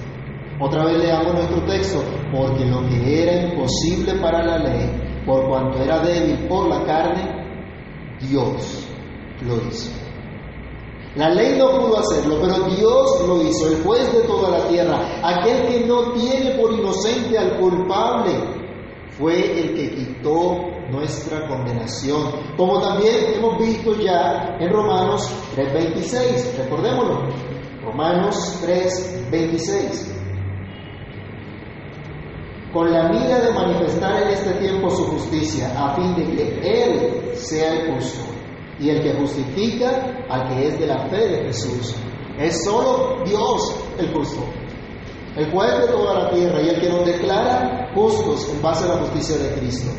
Otra 0.61 0.85
vez 0.85 0.99
leamos 0.99 1.33
nuestro 1.33 1.63
texto, 1.65 2.03
porque 2.31 2.67
lo 2.67 2.87
que 2.87 3.23
era 3.23 3.49
imposible 3.49 4.15
para 4.21 4.45
la 4.45 4.59
ley, 4.59 5.23
por 5.25 5.49
cuanto 5.49 5.83
era 5.83 6.01
débil 6.01 6.47
por 6.49 6.69
la 6.69 6.85
carne, 6.85 7.41
Dios 8.21 8.87
lo 9.47 9.57
hizo. 9.69 9.91
La 11.17 11.29
ley 11.29 11.59
no 11.59 11.71
pudo 11.71 11.99
hacerlo, 11.99 12.39
pero 12.41 12.69
Dios 12.69 13.27
lo 13.27 13.43
hizo, 13.43 13.69
el 13.69 13.83
juez 13.83 14.13
de 14.13 14.21
toda 14.29 14.59
la 14.59 14.69
tierra, 14.69 15.01
aquel 15.25 15.67
que 15.67 15.85
no 15.85 16.13
tiene 16.13 16.53
por 16.53 16.73
inocente 16.73 17.37
al 17.37 17.59
culpable, 17.59 18.31
fue 19.19 19.61
el 19.61 19.75
que 19.75 19.91
quitó 19.91 20.71
nuestra 20.89 21.49
condenación, 21.49 22.31
como 22.57 22.81
también 22.81 23.35
hemos 23.35 23.59
visto 23.59 23.93
ya 23.99 24.57
en 24.61 24.71
Romanos 24.73 25.29
3:26, 25.57 26.57
recordémoslo, 26.59 27.23
Romanos 27.83 28.61
3:26. 28.63 30.17
Con 32.73 32.93
la 32.93 33.09
mira 33.09 33.41
de 33.41 33.53
manifestar 33.53 34.23
en 34.23 34.29
este 34.29 34.53
tiempo 34.61 34.89
su 34.91 35.05
justicia, 35.07 35.73
a 35.77 35.97
fin 35.97 36.15
de 36.15 36.37
que 36.37 36.85
Él 36.85 37.35
sea 37.35 37.73
el 37.73 37.95
justo 37.95 38.30
y 38.81 38.89
el 38.89 39.03
que 39.03 39.15
justifica 39.15 40.25
al 40.29 40.49
que 40.49 40.69
es 40.69 40.79
de 40.79 40.87
la 40.87 41.09
fe 41.09 41.29
de 41.29 41.45
Jesús. 41.47 41.95
Es 42.39 42.65
solo 42.65 43.23
Dios 43.25 43.77
el 43.99 44.13
justo, 44.15 44.43
el 45.37 45.51
juez 45.51 45.79
de 45.81 45.89
toda 45.89 46.25
la 46.25 46.31
tierra 46.31 46.63
y 46.63 46.69
el 46.71 46.81
que 46.81 46.89
nos 46.89 47.05
declara 47.05 47.91
justos 47.95 48.49
en 48.49 48.63
base 48.63 48.85
a 48.85 48.95
la 48.95 49.01
justicia 49.01 49.37
de 49.37 49.61
Cristo. 49.61 49.91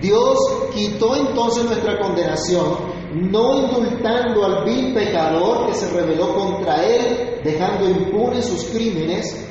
Dios 0.00 0.38
quitó 0.72 1.16
entonces 1.16 1.64
nuestra 1.64 1.98
condenación, 1.98 2.76
no 3.14 3.58
indultando 3.58 4.44
al 4.44 4.64
vil 4.64 4.92
pecador 4.92 5.66
que 5.66 5.74
se 5.74 5.90
rebeló 5.90 6.34
contra 6.34 6.84
él, 6.84 7.40
dejando 7.42 7.88
impunes 7.88 8.44
sus 8.44 8.64
crímenes. 8.64 9.48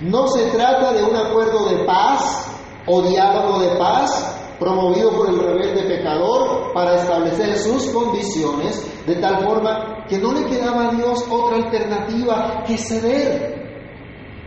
No 0.00 0.26
se 0.26 0.50
trata 0.50 0.92
de 0.92 1.04
un 1.04 1.16
acuerdo 1.16 1.68
de 1.68 1.84
paz 1.84 2.50
o 2.86 3.02
diálogo 3.02 3.60
de 3.60 3.76
paz, 3.76 4.41
promovido 4.62 5.10
por 5.10 5.28
el 5.28 5.38
rebelde 5.38 5.82
pecador 5.82 6.72
para 6.72 6.96
establecer 6.96 7.56
sus 7.58 7.86
condiciones, 7.88 9.04
de 9.06 9.16
tal 9.16 9.44
forma 9.44 10.04
que 10.08 10.18
no 10.18 10.32
le 10.32 10.44
quedaba 10.46 10.88
a 10.88 10.92
Dios 10.92 11.24
otra 11.28 11.56
alternativa 11.56 12.62
que 12.66 12.78
ceder, 12.78 13.62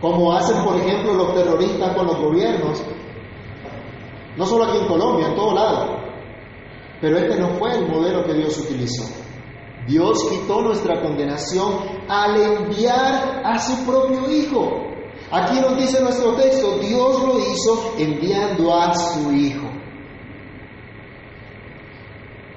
como 0.00 0.32
hacen 0.32 0.62
por 0.64 0.76
ejemplo 0.76 1.14
los 1.14 1.34
terroristas 1.34 1.94
con 1.94 2.06
los 2.06 2.18
gobiernos, 2.18 2.82
no 4.36 4.46
solo 4.46 4.64
aquí 4.64 4.78
en 4.78 4.86
Colombia, 4.86 5.28
en 5.28 5.34
todo 5.34 5.54
lado, 5.54 5.96
pero 7.00 7.18
este 7.18 7.38
no 7.38 7.50
fue 7.58 7.74
el 7.76 7.88
modelo 7.88 8.24
que 8.24 8.34
Dios 8.34 8.58
utilizó. 8.58 9.04
Dios 9.86 10.18
quitó 10.28 10.62
nuestra 10.62 11.00
condenación 11.00 11.74
al 12.08 12.40
enviar 12.40 13.42
a 13.44 13.58
su 13.58 13.84
propio 13.86 14.28
Hijo. 14.28 14.82
Aquí 15.30 15.60
nos 15.60 15.76
dice 15.76 16.00
nuestro 16.00 16.34
texto, 16.34 16.78
Dios 16.78 17.22
lo 17.22 17.38
hizo 17.38 17.92
enviando 17.98 18.74
a 18.74 18.92
su 18.94 19.32
Hijo 19.32 19.65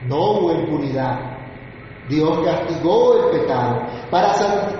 no 0.10 0.18
hubo 0.18 0.52
impunidad. 0.52 1.38
Dios 2.10 2.40
castigó 2.44 3.14
el 3.14 3.40
pecado 3.40 3.82
para, 4.10 4.34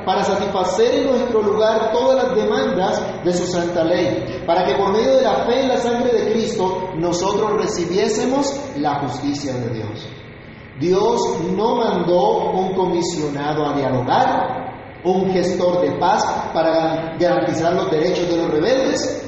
para 0.04 0.24
satisfacer 0.24 0.96
en 0.96 1.12
nuestro 1.12 1.44
lugar 1.44 1.92
todas 1.92 2.24
las 2.24 2.36
demandas 2.36 3.24
de 3.24 3.32
su 3.32 3.46
santa 3.46 3.84
ley, 3.84 4.44
para 4.48 4.66
que 4.66 4.76
por 4.76 4.92
medio 4.92 5.16
de 5.16 5.22
la 5.22 5.46
fe 5.46 5.62
en 5.62 5.68
la 5.68 5.78
sangre 5.78 6.12
de 6.12 6.32
Cristo 6.32 6.90
nosotros 6.98 7.62
recibiésemos 7.62 8.52
la 8.78 8.96
justicia 9.02 9.54
de 9.54 9.70
Dios. 9.76 10.10
Dios 10.80 11.22
no 11.56 11.76
mandó 11.76 12.52
un 12.52 12.74
comisionado 12.74 13.68
a 13.68 13.74
dialogar, 13.78 14.60
un 15.04 15.32
gestor 15.32 15.82
de 15.82 15.92
paz 16.00 16.24
para 16.54 17.16
garantizar 17.20 17.74
los 17.74 17.92
derechos 17.92 18.28
de 18.28 18.38
los 18.38 18.50
rebeldes. 18.50 19.26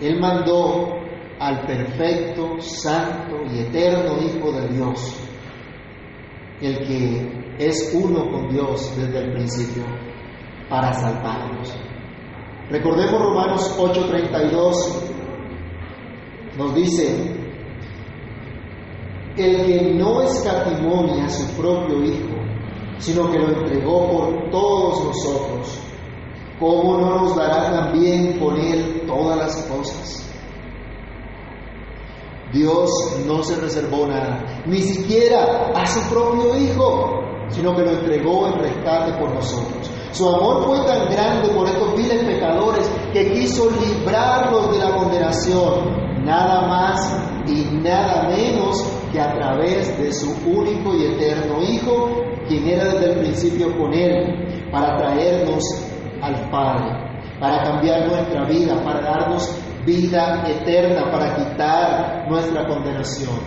Él 0.00 0.20
mandó 0.20 1.01
al 1.42 1.66
perfecto, 1.66 2.60
santo 2.60 3.42
y 3.52 3.58
eterno 3.58 4.16
Hijo 4.22 4.52
de 4.52 4.68
Dios, 4.68 5.16
el 6.60 6.78
que 6.86 7.56
es 7.58 7.92
uno 8.00 8.30
con 8.30 8.48
Dios 8.48 8.94
desde 8.96 9.18
el 9.18 9.32
principio, 9.32 9.82
para 10.68 10.92
salvarnos. 10.92 11.74
Recordemos 12.70 13.20
Romanos 13.20 13.76
8:32, 13.76 15.02
nos 16.56 16.74
dice, 16.76 17.36
el 19.36 19.66
que 19.66 19.94
no 19.94 20.22
escatimonia 20.22 21.24
a 21.24 21.28
su 21.28 21.60
propio 21.60 22.04
Hijo, 22.04 22.36
sino 22.98 23.28
que 23.32 23.38
lo 23.40 23.48
entregó 23.48 24.12
por 24.12 24.50
todos 24.52 25.06
nosotros, 25.06 25.80
¿cómo 26.60 27.00
no 27.00 27.22
nos 27.22 27.34
dará 27.34 27.72
también 27.72 28.38
con 28.38 28.56
Él 28.60 29.02
todas 29.08 29.38
las 29.38 29.56
cosas? 29.64 30.31
Dios 32.52 32.90
no 33.26 33.42
se 33.42 33.56
reservó 33.56 34.06
nada, 34.06 34.62
ni 34.66 34.82
siquiera 34.82 35.70
a 35.74 35.86
su 35.86 36.00
propio 36.12 36.56
Hijo, 36.58 37.22
sino 37.48 37.74
que 37.74 37.82
lo 37.82 37.90
entregó 37.92 38.48
en 38.48 38.58
rescate 38.60 39.12
por 39.18 39.32
nosotros. 39.34 39.90
Su 40.12 40.28
amor 40.28 40.66
fue 40.66 40.84
tan 40.86 41.10
grande 41.10 41.48
por 41.50 41.66
estos 41.66 41.96
viles 41.96 42.22
pecadores 42.24 42.86
que 43.12 43.32
quiso 43.32 43.70
librarlos 43.70 44.70
de 44.70 44.78
la 44.78 44.94
condenación, 44.94 46.24
nada 46.24 46.66
más 46.66 47.18
y 47.46 47.64
nada 47.82 48.28
menos 48.28 48.84
que 49.10 49.20
a 49.20 49.32
través 49.34 49.98
de 49.98 50.12
su 50.12 50.30
único 50.46 50.94
y 50.94 51.06
eterno 51.06 51.62
Hijo, 51.62 52.10
quien 52.46 52.68
era 52.68 52.84
desde 52.92 53.12
el 53.12 53.18
principio 53.20 53.76
con 53.78 53.92
Él, 53.94 54.68
para 54.70 54.96
traernos 54.98 55.62
al 56.20 56.50
Padre, 56.50 56.90
para 57.40 57.62
cambiar 57.62 58.06
nuestra 58.06 58.44
vida, 58.44 58.82
para 58.84 59.00
darnos 59.00 59.51
vida 59.84 60.44
eterna 60.48 61.10
para 61.10 61.34
quitar 61.34 62.28
nuestra 62.28 62.66
condenación. 62.66 63.38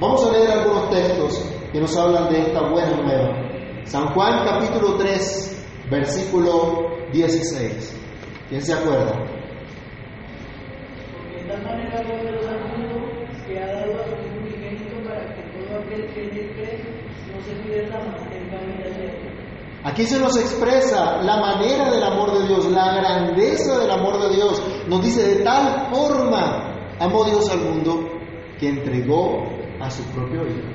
Vamos 0.00 0.26
a 0.26 0.32
leer 0.32 0.50
algunos 0.50 0.90
textos 0.90 1.52
que 1.72 1.80
nos 1.80 1.96
hablan 1.96 2.28
de 2.28 2.40
esta 2.40 2.68
buena 2.68 2.96
nueva. 2.96 3.46
San 3.84 4.08
Juan 4.08 4.44
capítulo 4.44 4.96
3, 4.96 5.66
versículo 5.90 6.90
16. 7.12 8.02
¿Quién 8.48 8.62
se 8.62 8.74
acuerda? 8.74 9.12
Porque 11.12 11.42
de 11.42 11.48
tal 11.48 11.62
manera 11.64 12.02
Dios 12.02 12.46
al 12.46 12.78
mundo 12.78 13.06
que 13.46 13.58
ha 13.58 13.66
dado 13.66 13.94
a 13.94 14.04
su 14.06 14.38
unigénito 14.40 15.02
para 15.08 15.34
que 15.34 15.42
todo 15.52 15.78
aquel 15.80 16.06
que 16.12 16.24
en 16.24 16.36
él 16.36 16.52
cree 16.54 16.84
no 17.32 17.40
se 17.44 17.54
pierda, 17.62 17.98
mas 18.10 18.28
tenga 18.28 18.58
vida 18.58 18.88
eterna. 18.88 19.30
Aquí 19.86 20.04
se 20.04 20.18
nos 20.18 20.36
expresa 20.36 21.22
la 21.22 21.36
manera 21.36 21.88
del 21.92 22.02
amor 22.02 22.36
de 22.36 22.48
Dios, 22.48 22.68
la 22.72 22.96
grandeza 22.96 23.78
del 23.78 23.88
amor 23.88 24.20
de 24.20 24.34
Dios. 24.34 24.60
Nos 24.88 25.00
dice, 25.00 25.22
de 25.22 25.44
tal 25.44 25.94
forma 25.94 26.96
amó 26.98 27.24
Dios 27.24 27.48
al 27.50 27.60
mundo 27.60 28.00
que 28.58 28.68
entregó 28.68 29.44
a 29.78 29.88
su 29.88 30.02
propio 30.06 30.42
Hijo. 30.42 30.66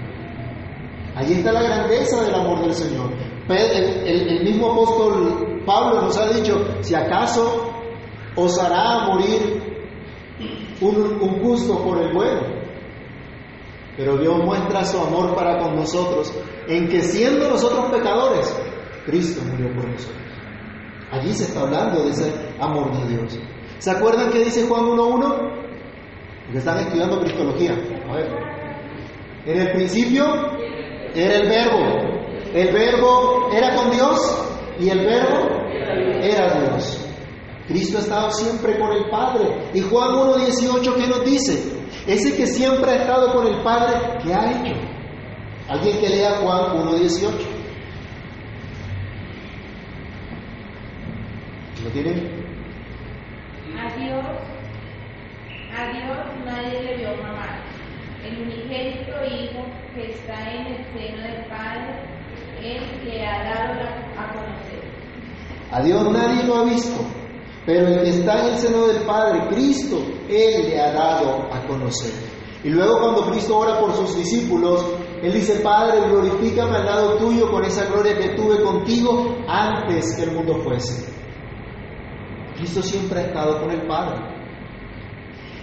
Allí 1.14 1.34
está 1.34 1.52
la 1.52 1.62
grandeza 1.62 2.24
del 2.24 2.34
amor 2.34 2.62
del 2.62 2.74
Señor. 2.74 3.12
El 3.50 4.46
mismo 4.46 4.72
apóstol 4.72 5.62
Pablo 5.66 6.04
nos 6.04 6.18
ha 6.18 6.30
dicho, 6.30 6.66
si 6.80 6.96
acaso 6.96 7.70
os 8.38 8.58
hará 8.60 9.08
morir 9.08 9.62
un, 10.80 10.96
un 11.22 11.44
justo 11.44 11.84
por 11.84 12.02
el 12.02 12.14
bueno. 12.14 12.44
Pero 13.98 14.18
Dios 14.20 14.38
muestra 14.42 14.86
su 14.86 14.98
amor 15.00 15.36
para 15.36 15.60
con 15.60 15.76
nosotros 15.76 16.34
en 16.70 16.88
que 16.88 17.02
siendo 17.02 17.50
nosotros 17.50 17.92
pecadores, 17.92 18.56
Cristo 19.06 19.42
murió 19.44 19.74
por 19.74 19.88
nosotros. 19.88 20.22
Allí 21.12 21.34
se 21.34 21.44
está 21.44 21.62
hablando 21.62 22.04
de 22.06 22.12
ese 22.12 22.32
amor 22.60 22.92
de 22.98 23.08
Dios. 23.10 23.40
¿Se 23.80 23.92
acuerdan 23.92 24.32
que 24.32 24.40
dice 24.46 24.68
Juan 24.68 24.84
1.1? 24.84 25.62
Porque 26.46 26.58
están 26.58 26.80
estudiando 26.80 27.20
Cristología. 27.20 27.74
A 28.10 28.16
ver. 28.16 28.28
En 29.46 29.60
el 29.60 29.72
principio 29.74 30.26
era 31.14 31.36
el 31.36 31.50
verbo. 31.50 32.12
El 32.54 32.74
verbo 32.74 33.50
era 33.52 33.76
con 33.76 33.92
Dios 33.92 34.20
y 34.80 34.90
el 34.90 35.00
verbo 35.06 35.50
era 36.22 36.62
Dios. 36.62 37.08
Cristo 37.68 37.98
ha 37.98 38.02
estado 38.02 38.32
siempre 38.32 38.78
con 38.78 38.92
el 38.92 39.10
Padre. 39.10 39.70
Y 39.74 39.82
Juan 39.82 40.10
1.18, 40.12 40.96
¿qué 40.96 41.08
nos 41.08 41.26
dice? 41.26 41.74
Ese 42.08 42.36
que 42.36 42.48
siempre 42.48 42.92
ha 42.92 42.96
estado 42.96 43.34
con 43.34 43.48
el 43.48 43.62
Padre, 43.64 43.98
¿qué 44.24 44.34
ha 44.34 44.52
hecho? 44.52 44.76
Alguien 45.70 46.00
que 46.00 46.10
lea 46.10 46.38
Juan 46.42 46.78
1.18. 46.86 47.51
¿Lo 51.84 51.90
tienen? 51.92 52.30
A 53.78 53.98
Dios, 53.98 54.26
a 55.76 55.92
Dios 55.92 56.46
nadie 56.46 56.82
le 56.84 56.98
vio 56.98 57.10
mamar. 57.24 57.62
El 58.24 58.42
unigénito 58.44 59.12
Hijo 59.26 59.66
que 59.96 60.12
está 60.12 60.52
en 60.52 60.68
el 60.68 60.86
seno 60.94 61.22
del 61.24 61.46
Padre, 61.48 62.04
Él 62.62 62.84
le 63.06 63.26
ha 63.26 63.44
dado 63.44 63.74
la- 63.76 64.22
a 64.22 64.34
conocer. 64.34 64.82
A 65.72 65.82
Dios 65.82 66.12
nadie 66.12 66.44
lo 66.44 66.56
ha 66.58 66.64
visto, 66.66 67.02
pero 67.66 67.88
el 67.88 68.02
que 68.04 68.10
está 68.10 68.42
en 68.48 68.54
el 68.54 68.60
seno 68.60 68.88
del 68.88 69.04
Padre, 69.04 69.48
Cristo, 69.50 69.98
Él 70.30 70.70
le 70.70 70.80
ha 70.80 70.92
dado 70.94 71.48
a 71.52 71.66
conocer. 71.68 72.12
Y 72.64 72.70
luego 72.70 73.00
cuando 73.02 73.32
Cristo 73.32 73.58
ora 73.58 73.80
por 73.80 73.94
sus 73.94 74.16
discípulos, 74.18 74.86
Él 75.24 75.34
dice, 75.34 75.62
Padre, 75.62 76.08
glorifícame 76.08 76.78
al 76.78 76.86
lado 76.86 77.18
tuyo 77.18 77.50
con 77.50 77.64
esa 77.66 77.86
gloria 77.86 78.16
que 78.18 78.36
tuve 78.36 78.62
contigo 78.62 79.36
antes 79.48 80.16
que 80.16 80.24
el 80.24 80.32
mundo 80.34 80.56
fuese. 80.64 81.11
Cristo 82.62 82.84
siempre 82.84 83.20
ha 83.20 83.24
estado 83.24 83.60
con 83.60 83.72
el 83.72 83.88
Padre. 83.88 84.20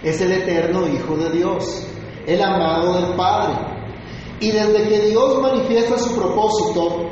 Es 0.03 0.19
el 0.19 0.33
eterno 0.33 0.85
Hijo 0.85 1.15
de 1.15 1.29
Dios, 1.29 1.87
el 2.27 2.41
amado 2.41 2.93
del 2.99 3.15
Padre. 3.15 3.55
Y 4.41 4.51
desde 4.51 4.89
que 4.89 4.99
Dios 5.07 5.41
manifiesta 5.41 5.97
su 5.97 6.13
propósito 6.13 7.09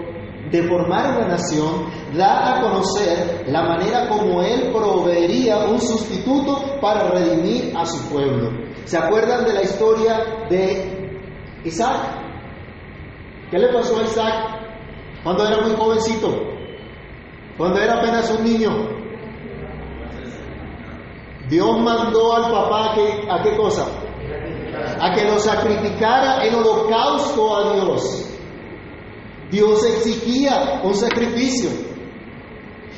de 0.51 0.63
formar 0.63 1.17
una 1.17 1.27
nación, 1.29 1.85
da 2.17 2.57
a 2.57 2.61
conocer 2.61 3.45
la 3.47 3.63
manera 3.63 4.09
como 4.09 4.41
Él 4.41 4.71
proveería 4.73 5.59
un 5.67 5.79
sustituto 5.79 6.79
para 6.81 7.09
redimir 7.11 7.73
a 7.75 7.85
su 7.85 8.09
pueblo. 8.09 8.49
¿Se 8.83 8.97
acuerdan 8.97 9.45
de 9.45 9.53
la 9.53 9.63
historia 9.63 10.47
de 10.49 11.21
Isaac? 11.63 11.97
¿Qué 13.51 13.57
le 13.57 13.71
pasó 13.71 13.99
a 13.99 14.03
Isaac 14.03 14.33
cuando 15.23 15.47
era 15.47 15.61
muy 15.61 15.75
jovencito? 15.77 16.27
Cuando 17.57 17.79
era 17.79 17.99
apenas 17.99 18.29
un 18.31 18.43
niño. 18.43 18.96
Dios 21.49 21.79
mandó 21.81 22.35
al 22.35 22.51
papá 22.51 22.91
a 22.91 22.95
que, 22.95 23.27
a 23.29 23.41
qué 23.41 23.55
cosa? 23.55 23.87
A 24.99 25.13
que 25.13 25.25
lo 25.25 25.39
sacrificara 25.39 26.45
en 26.45 26.55
holocausto 26.55 27.55
a 27.55 27.73
Dios. 27.73 28.27
Dios 29.49 29.85
exigía 29.85 30.81
un 30.83 30.93
sacrificio. 30.93 31.69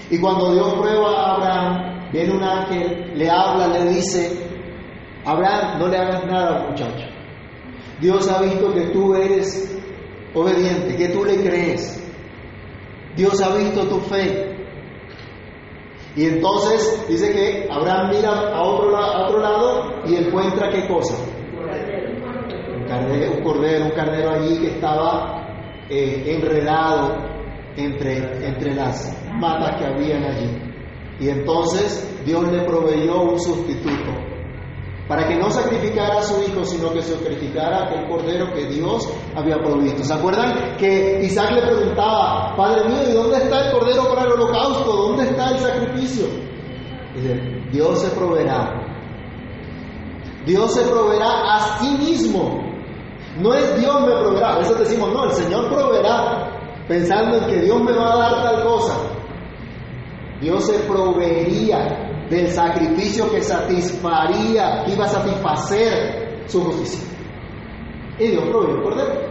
Y 0.09 0.17
cuando 0.19 0.53
Dios 0.53 0.73
prueba 0.73 1.12
a 1.12 1.35
Abraham, 1.35 2.09
viene 2.12 2.33
un 2.33 2.43
ángel, 2.43 3.12
le 3.15 3.29
habla, 3.29 3.67
le 3.67 3.85
dice, 3.93 4.49
Abraham, 5.23 5.79
no 5.79 5.88
le 5.88 5.97
hagas 5.97 6.25
nada 6.25 6.67
muchacho. 6.69 7.05
Dios 8.01 8.27
ha 8.29 8.41
visto 8.41 8.73
que 8.73 8.88
tú 8.88 9.13
eres 9.13 9.77
obediente, 10.33 10.95
que 10.95 11.09
tú 11.09 11.23
le 11.23 11.38
crees. 11.43 12.03
Dios 13.15 13.41
ha 13.41 13.55
visto 13.55 13.88
tu 13.88 13.99
fe. 13.99 14.59
Y 16.19 16.25
entonces 16.25 17.05
dice 17.08 17.32
que 17.32 17.69
Abraham 17.71 18.10
mira 18.10 18.51
a 18.53 18.62
otro, 18.62 18.93
a 18.97 19.25
otro 19.25 19.39
lado 19.39 20.01
y 20.05 20.17
encuentra 20.17 20.69
qué 20.69 20.86
cosa. 20.86 21.15
Un 22.75 22.84
cordero, 23.41 23.86
un 23.86 23.91
cordero, 23.91 24.29
allí 24.29 24.60
que 24.60 24.67
estaba 24.67 25.47
eh, 25.89 26.25
enredado 26.27 27.15
entre, 27.77 28.45
entre 28.45 28.75
las 28.75 29.17
matas 29.32 29.77
que 29.77 29.86
habían 29.86 30.25
allí. 30.25 30.62
Y 31.21 31.29
entonces 31.29 32.21
Dios 32.25 32.51
le 32.51 32.63
proveyó 32.65 33.21
un 33.21 33.39
sustituto 33.39 34.29
para 35.10 35.28
que 35.28 35.36
no 35.38 35.50
sacrificara 35.50 36.19
a 36.19 36.22
su 36.22 36.39
hijo, 36.43 36.63
sino 36.63 36.93
que 36.93 37.02
sacrificara 37.02 37.86
aquel 37.86 38.08
cordero 38.08 38.54
que 38.54 38.67
Dios 38.67 39.10
había 39.36 39.58
provisto. 39.58 40.04
¿Se 40.04 40.13
acuerdan 40.13 40.78
que 40.78 41.24
Isaac 41.24 41.52
le 41.52 41.63
preguntaba, 41.63 42.56
Padre 42.56 42.88
mío, 42.88 43.10
¿y 43.10 43.13
dónde 43.13 43.38
está 43.38 43.65
el 43.65 43.72
cordero 43.72 44.08
para 44.08 44.26
el 44.26 44.34
holocausto? 44.34 44.95
¿Dónde 44.95 45.24
está 45.24 45.50
el 45.50 45.58
sacrificio? 45.58 46.28
Dice, 47.15 47.41
Dios 47.72 48.00
se 48.04 48.10
proveerá. 48.12 48.86
Dios 50.45 50.76
se 50.76 50.84
proveerá 50.84 51.56
a 51.56 51.80
sí 51.80 51.89
mismo. 51.98 52.63
No 53.39 53.56
es 53.56 53.80
Dios 53.80 54.02
me 54.02 54.12
proveerá. 54.12 54.54
A 54.54 54.60
veces 54.60 54.78
decimos, 54.78 55.12
no, 55.12 55.24
el 55.24 55.32
Señor 55.32 55.69
proveerá, 55.74 56.52
pensando 56.88 57.38
en 57.38 57.48
que 57.48 57.62
Dios 57.62 57.82
me 57.82 57.93
va 57.93 58.13
a 58.13 58.17
dar 58.17 58.43
tal 58.43 58.63
cosa. 58.63 58.95
Dios 60.39 60.63
se 60.67 60.78
proveería 60.82 62.09
del 62.30 62.48
sacrificio 62.50 63.32
que 63.32 63.42
satisfaría, 63.42 64.84
que 64.86 64.94
iba 64.94 65.06
a 65.06 65.10
satisfacer 65.10 66.44
su 66.48 66.63
justicia. 66.63 67.08
Y 68.20 68.28
Dios 68.28 68.44
proveyó 68.50 68.76
el 68.78 68.84
cordero. 68.84 69.30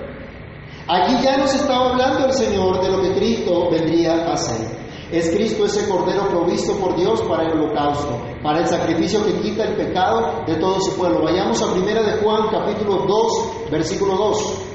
Aquí 0.89 1.23
ya 1.23 1.37
nos 1.37 1.55
estaba 1.55 1.91
hablando 1.91 2.27
el 2.27 2.33
Señor 2.33 2.81
de 2.81 2.91
lo 2.91 3.03
que 3.03 3.15
Cristo 3.15 3.71
vendría 3.71 4.25
a 4.25 4.33
hacer. 4.33 4.79
Es 5.11 5.31
Cristo 5.31 5.65
ese 5.65 5.89
cordero 5.89 6.29
provisto 6.29 6.75
por 6.79 6.97
Dios 6.97 7.23
para 7.23 7.45
el 7.45 7.53
holocausto, 7.53 8.21
para 8.43 8.61
el 8.61 8.67
sacrificio 8.67 9.25
que 9.25 9.41
quita 9.41 9.65
el 9.65 9.77
pecado 9.77 10.45
de 10.47 10.57
todo 10.57 10.81
su 10.81 10.97
pueblo. 10.97 11.23
Vayamos 11.23 11.63
a 11.63 11.73
primera 11.73 12.03
de 12.03 12.23
Juan 12.23 12.49
capítulo 12.51 13.05
2, 13.07 13.71
versículo 13.71 14.17
2. 14.17 14.68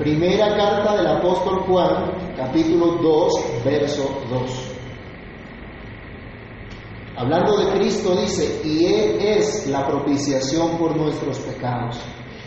Primera 0.00 0.56
carta 0.56 0.96
del 0.96 1.06
apóstol 1.08 1.60
Juan, 1.66 2.34
capítulo 2.34 3.02
2, 3.02 3.32
verso 3.62 4.10
2. 4.30 4.72
Hablando 7.18 7.58
de 7.58 7.78
Cristo 7.78 8.16
dice, 8.16 8.62
y 8.64 8.86
Él 8.86 9.18
es 9.20 9.66
la 9.66 9.86
propiciación 9.86 10.78
por 10.78 10.96
nuestros 10.96 11.38
pecados. 11.40 12.00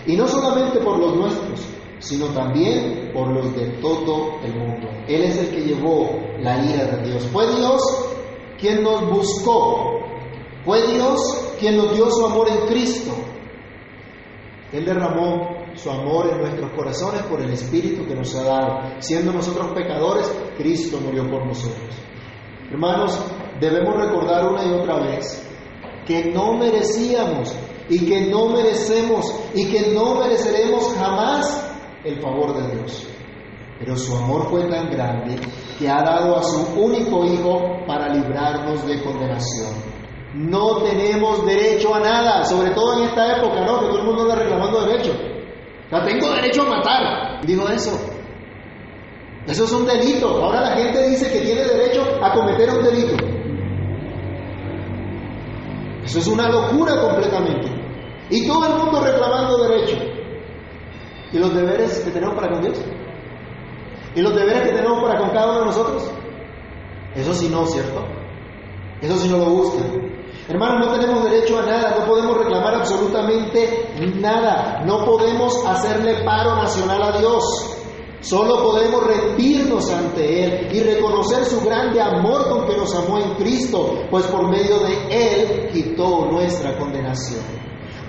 Y 0.08 0.18
no 0.18 0.28
solamente 0.28 0.80
por 0.80 0.98
los 0.98 1.16
nuestros, 1.16 1.68
sino 2.00 2.26
también 2.30 3.12
por 3.14 3.28
los 3.28 3.56
de 3.56 3.68
todo 3.80 4.40
el 4.44 4.56
mundo. 4.56 4.90
Él 5.08 5.22
es 5.22 5.38
el 5.38 5.50
que 5.50 5.62
llevó 5.62 6.10
la 6.40 6.58
ira 6.58 6.86
de 6.86 7.08
Dios. 7.08 7.24
Fue 7.28 7.46
Dios 7.56 7.84
quien 8.60 8.82
nos 8.82 9.08
buscó. 9.12 10.00
Fue 10.66 10.88
Dios 10.88 11.22
quien 11.60 11.78
nos 11.78 11.94
dio 11.94 12.10
su 12.10 12.26
amor 12.26 12.48
en 12.50 12.66
Cristo. 12.66 13.12
Él 14.72 14.86
derramó 14.86 15.53
su 15.76 15.90
amor 15.90 16.30
en 16.30 16.40
nuestros 16.40 16.72
corazones 16.72 17.24
por 17.24 17.42
el 17.42 17.52
Espíritu 17.52 18.06
que 18.06 18.16
nos 18.16 18.36
ha 18.36 18.44
dado. 18.44 18.80
Siendo 19.00 19.34
nosotros 19.34 19.72
pecadores, 19.74 20.32
Cristo 20.58 21.00
murió 21.00 21.30
por 21.30 21.46
nosotros. 21.46 21.96
Hermanos, 22.72 23.20
debemos 23.60 23.96
recordar 23.96 24.48
una 24.48 24.66
y 24.66 24.72
otra 24.72 25.00
vez 25.00 25.48
que 26.06 26.32
no 26.32 26.54
merecíamos 26.54 27.56
y 27.90 28.06
que 28.06 28.28
no 28.28 28.50
merecemos 28.50 29.34
y 29.54 29.70
que 29.70 29.94
no 29.94 30.16
mereceremos 30.16 30.94
jamás 30.98 31.72
el 32.04 32.22
favor 32.22 32.56
de 32.56 32.76
Dios. 32.76 33.08
Pero 33.80 33.98
su 33.98 34.16
amor 34.16 34.50
fue 34.50 34.64
tan 34.70 34.90
grande 34.90 35.36
que 35.78 35.90
ha 35.90 36.02
dado 36.02 36.38
a 36.38 36.44
su 36.44 36.80
único 36.80 37.26
Hijo 37.26 37.62
para 37.86 38.14
librarnos 38.14 38.86
de 38.88 39.04
condenación. 39.04 39.74
No 40.36 40.78
tenemos 40.82 41.46
derecho 41.46 41.94
a 41.94 42.00
nada, 42.00 42.44
sobre 42.44 42.72
todo 42.72 42.98
en 42.98 43.10
esta 43.10 43.38
época, 43.38 43.66
¿no? 43.66 43.82
Que 43.82 43.88
todo 43.88 44.00
el 44.00 44.06
mundo 44.06 44.24
anda 44.24 44.36
reclamando 44.36 44.86
derecho. 44.86 45.12
Tengo 46.02 46.34
derecho 46.34 46.64
a 46.64 46.70
matar. 46.78 47.46
Digo 47.46 47.68
eso. 47.70 48.00
Eso 49.46 49.66
es 49.66 49.72
un 49.72 49.86
delito. 49.86 50.28
Ahora 50.28 50.62
la 50.62 50.76
gente 50.76 51.10
dice 51.10 51.32
que 51.32 51.40
tiene 51.40 51.64
derecho 51.64 52.04
a 52.22 52.34
cometer 52.34 52.70
un 52.70 52.84
delito. 52.84 53.16
Eso 56.04 56.20
es 56.20 56.28
una 56.28 56.50
locura 56.50 57.00
completamente. 57.00 57.70
Y 58.30 58.48
todo 58.48 58.66
el 58.66 58.74
mundo 58.74 59.04
reclamando 59.04 59.58
derecho. 59.68 59.98
¿Y 61.32 61.38
los 61.38 61.54
deberes 61.54 62.00
que 62.00 62.12
tenemos 62.12 62.36
para 62.36 62.50
con 62.50 62.62
Dios? 62.62 62.82
¿Y 64.16 64.22
los 64.22 64.36
deberes 64.36 64.64
que 64.64 64.76
tenemos 64.76 65.04
para 65.04 65.20
con 65.20 65.30
cada 65.30 65.52
uno 65.52 65.60
de 65.60 65.66
nosotros? 65.66 66.12
Eso 67.16 67.34
sí 67.34 67.50
no, 67.50 67.66
¿cierto? 67.66 68.06
Eso 69.02 69.18
sí 69.18 69.28
no 69.30 69.38
lo 69.38 69.46
buscan. 69.46 70.13
Hermanos, 70.48 70.88
no 70.88 71.00
tenemos 71.00 71.24
derecho 71.24 71.58
a 71.58 71.66
nada, 71.66 71.96
no 71.98 72.06
podemos 72.06 72.38
reclamar 72.38 72.76
absolutamente 72.76 73.94
nada, 74.20 74.84
no 74.86 75.06
podemos 75.06 75.66
hacerle 75.66 76.24
paro 76.26 76.56
nacional 76.58 77.02
a 77.02 77.18
Dios. 77.18 77.44
Solo 78.20 78.62
podemos 78.62 79.06
rendirnos 79.06 79.90
ante 79.90 80.44
Él 80.44 80.70
y 80.74 80.80
reconocer 80.82 81.46
su 81.46 81.62
grande 81.62 82.02
amor 82.02 82.50
con 82.50 82.66
que 82.68 82.76
nos 82.76 82.94
amó 82.94 83.20
en 83.20 83.36
Cristo, 83.36 84.04
pues 84.10 84.26
por 84.28 84.50
medio 84.50 84.80
de 84.80 85.08
Él 85.10 85.70
quitó 85.72 86.26
nuestra 86.26 86.78
condenación. 86.78 87.42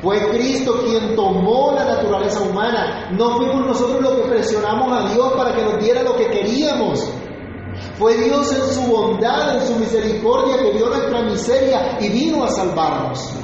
Fue 0.03 0.19
Cristo 0.31 0.83
quien 0.85 1.15
tomó 1.17 1.73
la 1.73 1.85
naturaleza 1.85 2.43
humana. 2.43 3.11
No 3.13 3.37
fuimos 3.37 3.67
nosotros 3.67 4.03
los 4.03 4.13
que 4.13 4.29
presionamos 4.29 4.93
a 4.93 5.15
Dios 5.15 5.33
para 5.33 5.55
que 5.55 5.63
nos 5.63 5.83
diera 5.83 6.03
lo 6.03 6.15
que 6.15 6.27
queríamos. 6.27 7.09
Fue 7.99 8.17
Dios 8.17 8.53
en 8.53 8.75
su 8.75 8.91
bondad, 8.91 9.57
en 9.57 9.67
su 9.67 9.77
misericordia, 9.77 10.59
que 10.59 10.73
vio 10.73 10.89
nuestra 10.89 11.23
miseria 11.23 11.99
y 12.01 12.09
vino 12.09 12.45
a 12.45 12.49
salvarnos. 12.49 13.35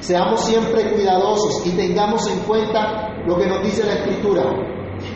Seamos 0.00 0.44
siempre 0.44 0.92
cuidadosos 0.92 1.66
y 1.66 1.70
tengamos 1.70 2.26
en 2.30 2.38
cuenta 2.40 3.08
lo 3.26 3.36
que 3.36 3.46
nos 3.46 3.62
dice 3.62 3.84
la 3.84 3.94
Escritura, 3.94 4.44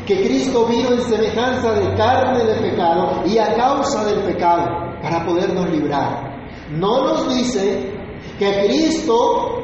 que 0.07 0.23
Cristo 0.23 0.67
vino 0.67 0.91
en 0.93 1.03
semejanza 1.03 1.73
de 1.73 1.95
carne 1.97 2.45
de 2.45 2.71
pecado 2.71 3.23
y 3.25 3.39
a 3.39 3.55
causa 3.55 4.05
del 4.05 4.23
pecado 4.23 4.67
para 5.03 5.25
podernos 5.25 5.71
librar. 5.71 6.33
No 6.71 7.05
nos 7.05 7.35
dice 7.35 7.91
que 8.39 8.67
Cristo 8.67 9.63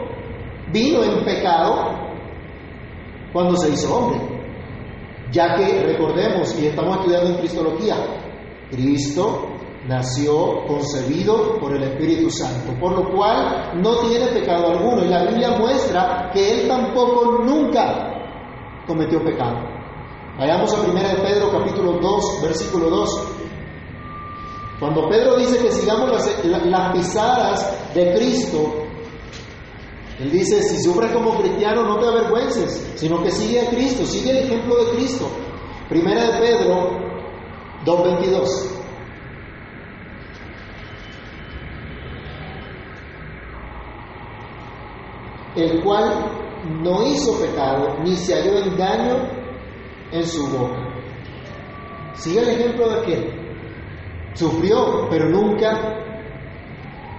vino 0.72 1.02
en 1.02 1.24
pecado 1.24 1.98
cuando 3.33 3.57
se 3.57 3.70
hizo 3.70 3.94
hombre, 3.94 4.20
ya 5.31 5.54
que 5.57 5.83
recordemos, 5.85 6.59
y 6.59 6.66
estamos 6.66 6.98
estudiando 6.98 7.31
en 7.31 7.37
Cristología, 7.38 7.96
Cristo 8.70 9.48
nació 9.87 10.66
concebido 10.66 11.59
por 11.59 11.74
el 11.74 11.83
Espíritu 11.83 12.31
Santo, 12.31 12.78
por 12.78 12.92
lo 12.92 13.11
cual 13.11 13.81
no 13.83 14.00
tiene 14.00 14.26
pecado 14.28 14.72
alguno. 14.72 15.04
Y 15.04 15.09
la 15.09 15.24
Biblia 15.24 15.57
muestra 15.59 16.31
que 16.33 16.52
Él 16.62 16.68
tampoco 16.68 17.42
nunca 17.42 18.85
cometió 18.87 19.22
pecado. 19.24 19.57
Vayamos 20.38 20.72
a 20.72 20.81
1 20.83 20.92
de 20.94 21.16
Pedro 21.16 21.50
capítulo 21.50 21.98
2, 22.00 22.42
versículo 22.42 22.90
2. 22.90 23.22
Cuando 24.78 25.09
Pedro 25.09 25.37
dice 25.37 25.59
que 25.59 25.72
sigamos 25.72 26.11
las, 26.11 26.44
las 26.44 26.92
pisadas 26.92 27.94
de 27.94 28.14
Cristo, 28.14 28.85
él 30.20 30.31
dice, 30.33 30.62
si 30.62 30.83
sufres 30.83 31.12
como 31.12 31.38
cristiano 31.38 31.85
no 31.85 31.98
te 31.98 32.07
avergüences, 32.07 32.92
sino 32.96 33.22
que 33.22 33.31
sigue 33.31 33.61
a 33.61 33.70
Cristo, 33.70 34.04
sigue 34.04 34.31
el 34.31 34.38
ejemplo 34.38 34.76
de 34.85 34.96
Cristo. 34.96 35.28
Primera 35.88 36.24
de 36.24 36.40
Pedro 36.40 37.08
2.22. 37.85 38.79
El 45.57 45.83
cual 45.83 46.38
no 46.83 47.07
hizo 47.07 47.41
pecado, 47.41 47.99
ni 48.03 48.14
se 48.14 48.35
halló 48.35 48.59
engaño 48.59 49.29
en 50.12 50.27
su 50.27 50.47
boca. 50.49 50.88
Sigue 52.14 52.41
el 52.41 52.49
ejemplo 52.49 52.88
de 52.91 53.03
que 53.03 53.38
sufrió, 54.35 55.09
pero 55.11 55.29
nunca 55.29 55.99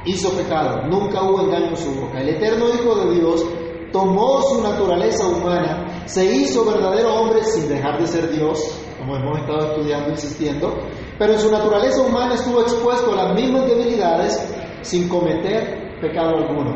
hizo 0.05 0.31
pecado, 0.31 0.87
nunca 0.87 1.23
hubo 1.23 1.41
engaño 1.41 1.69
en 1.69 1.77
su 1.77 1.93
boca. 1.93 2.21
El 2.21 2.29
eterno 2.29 2.69
Hijo 2.69 2.95
de 2.95 3.15
Dios 3.15 3.45
tomó 3.91 4.41
su 4.41 4.61
naturaleza 4.61 5.27
humana, 5.27 6.03
se 6.05 6.25
hizo 6.25 6.65
verdadero 6.65 7.13
hombre 7.15 7.43
sin 7.43 7.67
dejar 7.67 7.99
de 7.99 8.07
ser 8.07 8.29
Dios, 8.31 8.59
como 9.09 9.21
hemos 9.21 9.39
estado 9.39 9.71
estudiando, 9.71 10.09
insistiendo, 10.11 10.77
pero 11.17 11.33
en 11.33 11.39
su 11.39 11.51
naturaleza 11.51 12.01
humana 12.01 12.35
estuvo 12.35 12.61
expuesto 12.61 13.13
a 13.13 13.23
las 13.23 13.35
mismas 13.35 13.67
debilidades 13.67 14.37
sin 14.81 15.09
cometer 15.09 15.97
pecado 15.99 16.37
alguno. 16.37 16.75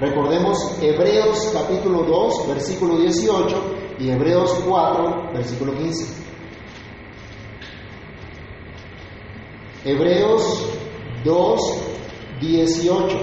Recordemos 0.00 0.56
Hebreos 0.82 1.52
capítulo 1.52 2.02
2, 2.02 2.48
versículo 2.48 2.98
18 2.98 3.76
y 4.00 4.10
Hebreos 4.10 4.60
4, 4.66 5.32
versículo 5.34 5.74
15. 5.74 6.24
Hebreos 9.84 10.70
2, 11.24 11.60
18. 12.40 13.18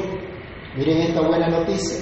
Miren 0.78 1.02
esta 1.02 1.22
buena 1.22 1.50
noticia. 1.50 2.00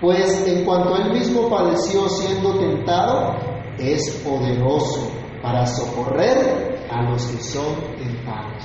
Pues 0.00 0.46
en 0.46 0.64
cuanto 0.64 0.96
él 0.96 1.12
mismo 1.12 1.48
padeció 1.48 2.08
siendo 2.08 2.58
tentado, 2.58 3.36
es 3.78 4.22
poderoso 4.24 5.13
para 5.44 5.66
socorrer 5.66 6.88
a 6.90 7.02
los 7.10 7.26
que 7.26 7.42
son 7.42 7.74
tentados. 7.98 8.64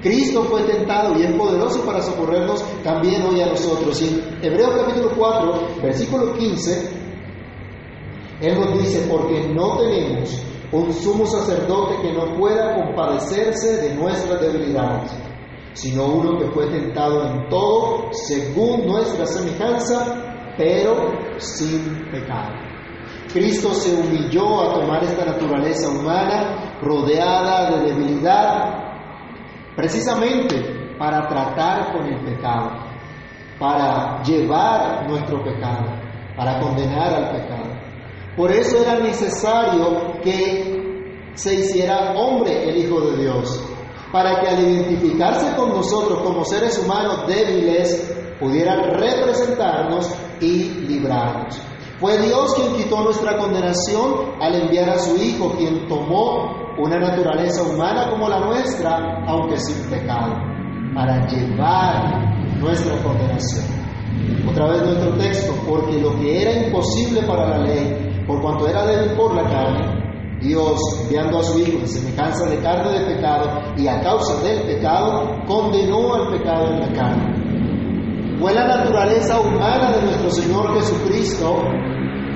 Cristo 0.00 0.44
fue 0.44 0.62
tentado 0.62 1.18
y 1.18 1.24
es 1.24 1.32
poderoso 1.32 1.84
para 1.84 2.00
socorrernos 2.00 2.64
también 2.84 3.22
hoy 3.22 3.40
a 3.40 3.46
nosotros. 3.46 4.00
Y 4.00 4.06
en 4.06 4.38
Hebreos 4.40 4.76
capítulo 4.76 5.10
4, 5.16 5.52
versículo 5.82 6.32
15, 6.34 6.90
Él 8.42 8.60
nos 8.60 8.78
dice, 8.78 9.08
porque 9.10 9.48
no 9.52 9.76
tenemos 9.78 10.40
un 10.70 10.92
sumo 10.92 11.26
sacerdote 11.26 12.00
que 12.00 12.12
no 12.12 12.36
pueda 12.38 12.76
compadecerse 12.76 13.82
de 13.82 13.94
nuestras 13.96 14.40
debilidades, 14.40 15.10
sino 15.72 16.06
uno 16.06 16.38
que 16.38 16.46
fue 16.52 16.68
tentado 16.68 17.26
en 17.26 17.48
todo 17.48 18.08
según 18.12 18.86
nuestra 18.86 19.26
semejanza, 19.26 20.54
pero 20.56 21.10
sin 21.38 22.08
pecado. 22.12 22.69
Cristo 23.32 23.72
se 23.74 23.94
humilló 23.94 24.60
a 24.60 24.74
tomar 24.74 25.04
esta 25.04 25.24
naturaleza 25.24 25.88
humana 25.88 26.76
rodeada 26.82 27.70
de 27.70 27.92
debilidad 27.92 28.80
precisamente 29.76 30.96
para 30.98 31.26
tratar 31.28 31.92
con 31.92 32.06
el 32.06 32.20
pecado, 32.24 32.70
para 33.58 34.22
llevar 34.22 35.08
nuestro 35.08 35.42
pecado, 35.42 35.86
para 36.36 36.60
condenar 36.60 37.14
al 37.14 37.30
pecado. 37.30 37.70
Por 38.36 38.50
eso 38.50 38.82
era 38.82 38.98
necesario 38.98 40.20
que 40.22 41.30
se 41.34 41.54
hiciera 41.54 42.12
hombre 42.16 42.68
el 42.68 42.78
Hijo 42.84 43.00
de 43.00 43.22
Dios, 43.22 43.64
para 44.12 44.40
que 44.40 44.48
al 44.48 44.60
identificarse 44.60 45.54
con 45.54 45.70
nosotros 45.70 46.20
como 46.22 46.44
seres 46.44 46.78
humanos 46.78 47.26
débiles, 47.26 48.36
pudiera 48.40 48.74
representarnos 48.76 50.10
y 50.40 50.64
librarnos. 50.86 51.69
Fue 52.00 52.16
Dios 52.16 52.54
quien 52.54 52.76
quitó 52.76 53.02
nuestra 53.02 53.36
condenación 53.36 54.32
al 54.40 54.54
enviar 54.54 54.88
a 54.88 54.98
su 54.98 55.22
Hijo, 55.22 55.52
quien 55.58 55.86
tomó 55.86 56.50
una 56.78 56.98
naturaleza 56.98 57.62
humana 57.62 58.08
como 58.08 58.26
la 58.26 58.40
nuestra, 58.40 59.22
aunque 59.26 59.58
sin 59.58 59.90
pecado, 59.90 60.32
para 60.94 61.26
llevar 61.26 62.58
nuestra 62.58 62.96
condenación. 63.02 63.66
Otra 64.48 64.70
vez 64.70 64.82
nuestro 64.82 65.12
texto, 65.18 65.52
porque 65.68 66.00
lo 66.00 66.18
que 66.18 66.40
era 66.40 66.66
imposible 66.66 67.22
para 67.24 67.50
la 67.50 67.58
ley, 67.66 68.24
por 68.26 68.40
cuanto 68.40 68.66
era 68.66 68.86
débil 68.86 69.14
por 69.14 69.34
la 69.34 69.42
carne, 69.42 70.38
Dios, 70.40 70.80
enviando 71.02 71.40
a 71.40 71.42
su 71.42 71.58
Hijo 71.58 71.80
en 71.80 71.88
semejanza 71.88 72.48
de 72.48 72.60
carne 72.60 72.98
de 72.98 73.14
pecado 73.14 73.60
y 73.76 73.86
a 73.86 74.00
causa 74.00 74.42
del 74.42 74.62
pecado, 74.62 75.36
condenó 75.46 76.14
al 76.14 76.30
pecado 76.30 76.68
en 76.68 76.80
la 76.80 76.92
carne. 76.94 77.39
Fue 78.40 78.54
la 78.54 78.66
naturaleza 78.66 79.38
humana 79.38 79.92
de 79.92 80.02
nuestro 80.02 80.30
Señor 80.30 80.74
Jesucristo 80.74 81.62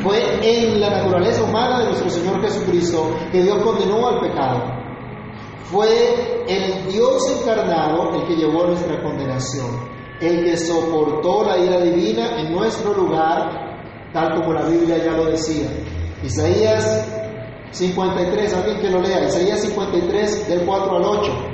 fue 0.04 0.20
en 0.42 0.78
la 0.78 0.90
naturaleza 0.90 1.42
humana 1.42 1.78
de 1.78 1.84
nuestro 1.86 2.10
Señor 2.10 2.42
Jesucristo 2.42 3.16
que 3.32 3.42
Dios 3.42 3.62
condenó 3.62 4.06
al 4.06 4.20
pecado. 4.20 4.62
Fue 5.64 6.44
el 6.46 6.92
Dios 6.92 7.22
encarnado 7.40 8.14
el 8.14 8.26
que 8.26 8.36
llevó 8.36 8.66
nuestra 8.66 9.02
condenación, 9.02 9.66
el 10.20 10.44
que 10.44 10.58
soportó 10.58 11.44
la 11.44 11.56
ira 11.56 11.80
divina 11.80 12.38
en 12.38 12.52
nuestro 12.52 12.92
lugar, 12.92 14.10
tal 14.12 14.34
como 14.34 14.52
la 14.52 14.66
Biblia 14.66 14.98
ya 14.98 15.12
lo 15.12 15.24
decía. 15.24 15.70
Isaías 16.22 17.08
53, 17.70 18.54
alguien 18.54 18.80
que 18.80 18.90
lo 18.90 19.00
lea, 19.00 19.24
Isaías 19.24 19.62
53 19.62 20.48
del 20.48 20.66
4 20.66 20.96
al 20.96 21.02
8. 21.02 21.53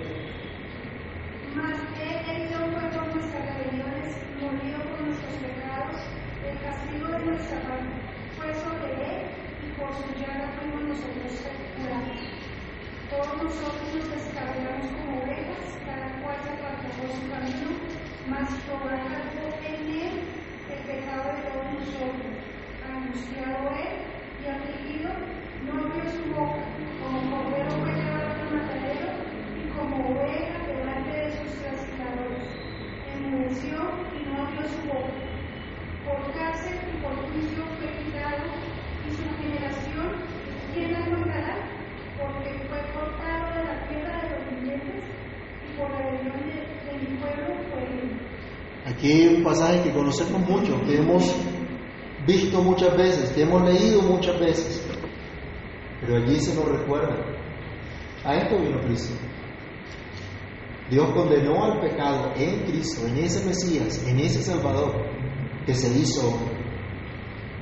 Que 49.61 49.93
conocemos 49.93 50.41
mucho, 50.41 50.81
que 50.85 50.97
hemos 50.97 51.35
visto 52.25 52.63
muchas 52.63 52.97
veces, 52.97 53.29
que 53.29 53.43
hemos 53.43 53.61
leído 53.61 54.01
muchas 54.01 54.39
veces, 54.39 54.83
pero 56.01 56.17
allí 56.17 56.39
se 56.39 56.55
nos 56.55 56.67
recuerda. 56.67 57.15
A 58.25 58.35
esto 58.37 58.57
vino 58.57 58.81
Cristo. 58.81 59.13
Dios 60.89 61.11
condenó 61.13 61.63
al 61.63 61.79
pecado 61.79 62.33
en 62.35 62.65
Cristo, 62.65 63.05
en 63.07 63.17
ese 63.17 63.45
Mesías, 63.45 64.03
en 64.07 64.19
ese 64.19 64.41
Salvador, 64.41 65.05
que 65.65 65.75
se 65.75 65.95
hizo 65.95 66.39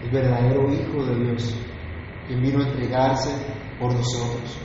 el 0.01 0.09
verdadero 0.09 0.71
Hijo 0.71 1.03
de 1.05 1.25
Dios, 1.25 1.53
quien 2.27 2.41
vino 2.41 2.63
a 2.63 2.67
entregarse 2.69 3.29
por 3.77 3.93
nosotros. 3.93 4.57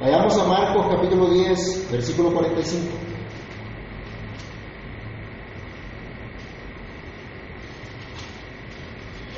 Vayamos 0.00 0.36
a 0.38 0.48
Marcos 0.48 0.86
capítulo 0.90 1.30
10, 1.30 1.92
versículo 1.92 2.32
45. 2.32 3.12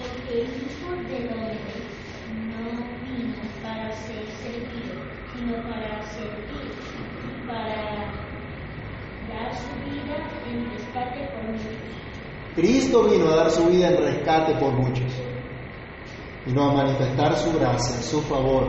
Porque 0.01 0.41
el 0.41 0.47
Hijo 0.47 0.91
del 1.09 1.29
Hombre 1.29 1.59
no 2.49 2.65
vino 3.05 3.37
para 3.63 3.93
ser 3.93 4.25
servido, 4.43 4.95
sino 5.35 5.63
para 5.65 6.03
servir 6.03 6.73
y 7.25 7.47
para 7.47 8.25
dar 9.29 9.55
su 9.55 9.73
vida 9.85 10.17
en 10.51 10.71
rescate 10.71 11.29
por 11.35 11.43
muchos. 11.53 11.95
Cristo 12.95 13.11
vino 13.11 13.33
a 13.33 13.37
dar 13.37 13.51
su 13.51 13.67
vida 13.67 13.89
en 13.89 13.97
rescate 13.97 14.55
por 14.55 14.73
muchos. 14.73 15.11
Vino 16.47 16.71
a 16.71 16.75
manifestar 16.75 17.37
su 17.37 17.53
gracia, 17.59 18.01
su 18.03 18.21
favor, 18.23 18.69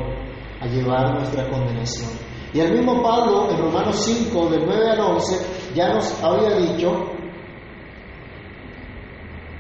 a 0.60 0.66
llevar 0.66 1.16
nuestra 1.16 1.48
condenación. 1.50 2.10
Y 2.54 2.60
el 2.60 2.74
mismo 2.74 3.04
Pablo 3.04 3.50
en 3.52 3.58
Romanos 3.60 3.98
5, 4.04 4.50
del 4.50 4.66
9 4.66 4.90
al 4.92 5.00
11, 5.00 5.74
ya 5.76 5.94
nos 5.94 6.24
había 6.24 6.58
dicho, 6.58 6.92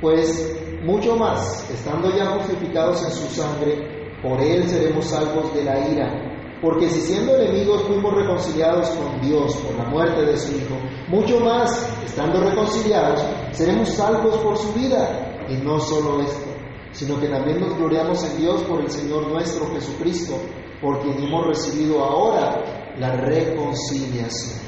pues 0.01 0.57
mucho 0.83 1.15
más, 1.15 1.69
estando 1.69 2.09
ya 2.15 2.25
justificados 2.27 3.03
en 3.03 3.11
su 3.11 3.27
sangre, 3.27 4.17
por 4.23 4.41
él 4.41 4.67
seremos 4.67 5.05
salvos 5.05 5.53
de 5.53 5.63
la 5.63 5.89
ira. 5.89 6.34
Porque 6.61 6.89
si 6.89 7.01
siendo 7.01 7.35
enemigos 7.35 7.83
fuimos 7.83 8.13
reconciliados 8.13 8.89
con 8.91 9.21
Dios 9.21 9.55
por 9.57 9.75
la 9.75 9.85
muerte 9.89 10.25
de 10.25 10.37
su 10.37 10.55
Hijo, 10.55 10.75
mucho 11.07 11.39
más, 11.39 11.89
estando 12.05 12.41
reconciliados, 12.41 13.23
seremos 13.51 13.89
salvos 13.89 14.37
por 14.37 14.57
su 14.57 14.73
vida. 14.73 15.45
Y 15.47 15.57
no 15.57 15.79
solo 15.79 16.21
esto, 16.21 16.49
sino 16.91 17.19
que 17.19 17.27
también 17.27 17.59
nos 17.59 17.77
gloriamos 17.77 18.23
en 18.23 18.37
Dios 18.39 18.61
por 18.63 18.81
el 18.81 18.89
Señor 18.89 19.27
nuestro 19.27 19.67
Jesucristo, 19.73 20.35
por 20.81 21.01
quien 21.01 21.21
hemos 21.23 21.45
recibido 21.47 22.03
ahora 22.03 22.93
la 22.97 23.11
reconciliación. 23.17 24.59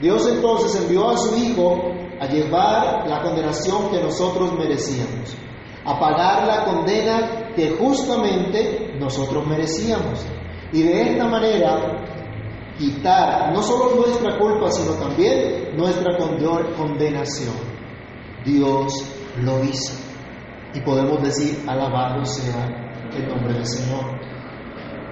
Dios 0.00 0.28
entonces 0.28 0.80
envió 0.80 1.08
a 1.08 1.16
su 1.16 1.34
Hijo 1.36 1.80
a 2.20 2.26
llevar 2.26 3.08
la 3.08 3.22
condenación 3.22 3.90
que 3.90 4.02
nosotros 4.02 4.52
merecíamos, 4.52 5.34
a 5.84 5.98
pagar 5.98 6.46
la 6.46 6.64
condena 6.64 7.52
que 7.54 7.70
justamente 7.70 8.94
nosotros 8.98 9.46
merecíamos. 9.46 10.24
Y 10.72 10.82
de 10.82 11.12
esta 11.12 11.26
manera 11.26 12.04
quitar 12.78 13.52
no 13.52 13.62
solo 13.62 13.96
nuestra 13.96 14.38
culpa, 14.38 14.70
sino 14.70 14.92
también 14.94 15.76
nuestra 15.76 16.16
condenación. 16.76 17.54
Dios 18.44 18.92
lo 19.42 19.64
hizo. 19.64 19.94
Y 20.74 20.80
podemos 20.80 21.22
decir, 21.22 21.64
alabado 21.66 22.24
sea 22.24 22.66
el 23.16 23.28
nombre 23.28 23.54
del 23.54 23.66
Señor. 23.66 24.04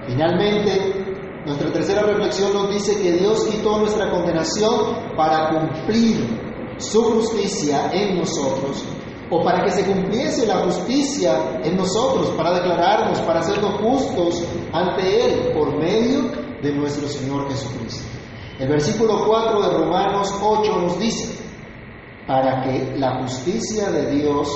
Finalmente, 0.07 1.05
nuestra 1.45 1.71
tercera 1.71 2.03
reflexión 2.03 2.53
nos 2.53 2.69
dice 2.71 3.01
que 3.01 3.13
Dios 3.13 3.45
quitó 3.45 3.79
nuestra 3.79 4.09
condenación 4.09 5.15
para 5.15 5.49
cumplir 5.49 6.45
su 6.77 7.03
justicia 7.03 7.89
en 7.91 8.17
nosotros, 8.17 8.85
o 9.29 9.43
para 9.43 9.63
que 9.63 9.71
se 9.71 9.85
cumpliese 9.85 10.45
la 10.45 10.57
justicia 10.57 11.59
en 11.63 11.75
nosotros, 11.75 12.29
para 12.31 12.53
declararnos, 12.53 13.19
para 13.21 13.39
hacernos 13.39 13.81
justos 13.81 14.43
ante 14.71 15.25
Él 15.25 15.53
por 15.53 15.77
medio 15.77 16.31
de 16.61 16.71
nuestro 16.73 17.07
Señor 17.07 17.49
Jesucristo. 17.49 18.07
El 18.59 18.69
versículo 18.69 19.25
4 19.27 19.61
de 19.61 19.77
Romanos 19.77 20.33
8 20.41 20.77
nos 20.77 20.99
dice, 20.99 21.35
para 22.27 22.63
que 22.63 22.95
la 22.97 23.21
justicia 23.21 23.91
de 23.91 24.11
Dios, 24.11 24.47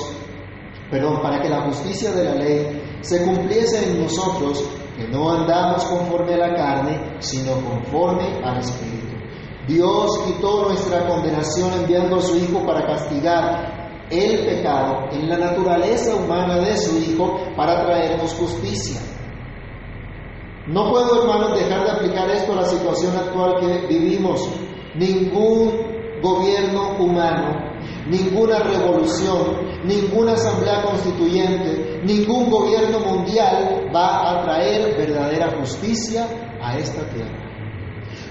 perdón, 0.90 1.20
para 1.22 1.40
que 1.40 1.48
la 1.48 1.62
justicia 1.62 2.12
de 2.12 2.24
la 2.24 2.34
ley 2.34 2.82
se 3.00 3.24
cumpliese 3.24 3.90
en 3.90 4.02
nosotros, 4.02 4.64
que 4.96 5.06
no 5.08 5.30
andamos 5.30 5.84
conforme 5.84 6.34
a 6.34 6.48
la 6.48 6.54
carne, 6.54 7.16
sino 7.20 7.54
conforme 7.60 8.40
al 8.44 8.58
Espíritu. 8.58 9.16
Dios 9.66 10.18
quitó 10.26 10.68
nuestra 10.68 11.06
condenación 11.06 11.72
enviando 11.74 12.16
a 12.16 12.20
su 12.20 12.36
Hijo 12.36 12.64
para 12.66 12.86
castigar 12.86 13.79
el 14.10 14.44
pecado 14.44 15.08
en 15.12 15.28
la 15.28 15.38
naturaleza 15.38 16.16
humana 16.16 16.58
de 16.58 16.76
su 16.76 16.98
Hijo 16.98 17.38
para 17.56 17.84
traernos 17.86 18.34
justicia. 18.34 19.00
No 20.66 20.90
puedo, 20.90 21.22
hermanos, 21.22 21.58
dejar 21.58 21.84
de 21.84 21.90
aplicar 21.90 22.30
esto 22.30 22.52
a 22.52 22.56
la 22.56 22.64
situación 22.64 23.16
actual 23.16 23.56
que 23.60 23.86
vivimos. 23.86 24.48
Ningún 24.94 26.20
gobierno 26.22 26.96
humano, 26.98 27.56
ninguna 28.08 28.58
revolución, 28.60 29.70
ninguna 29.84 30.32
asamblea 30.32 30.82
constituyente, 30.82 32.00
ningún 32.04 32.50
gobierno 32.50 33.00
mundial 33.00 33.90
va 33.94 34.30
a 34.30 34.42
traer 34.42 34.96
verdadera 34.96 35.58
justicia 35.58 36.26
a 36.60 36.76
esta 36.76 37.08
tierra. 37.08 37.49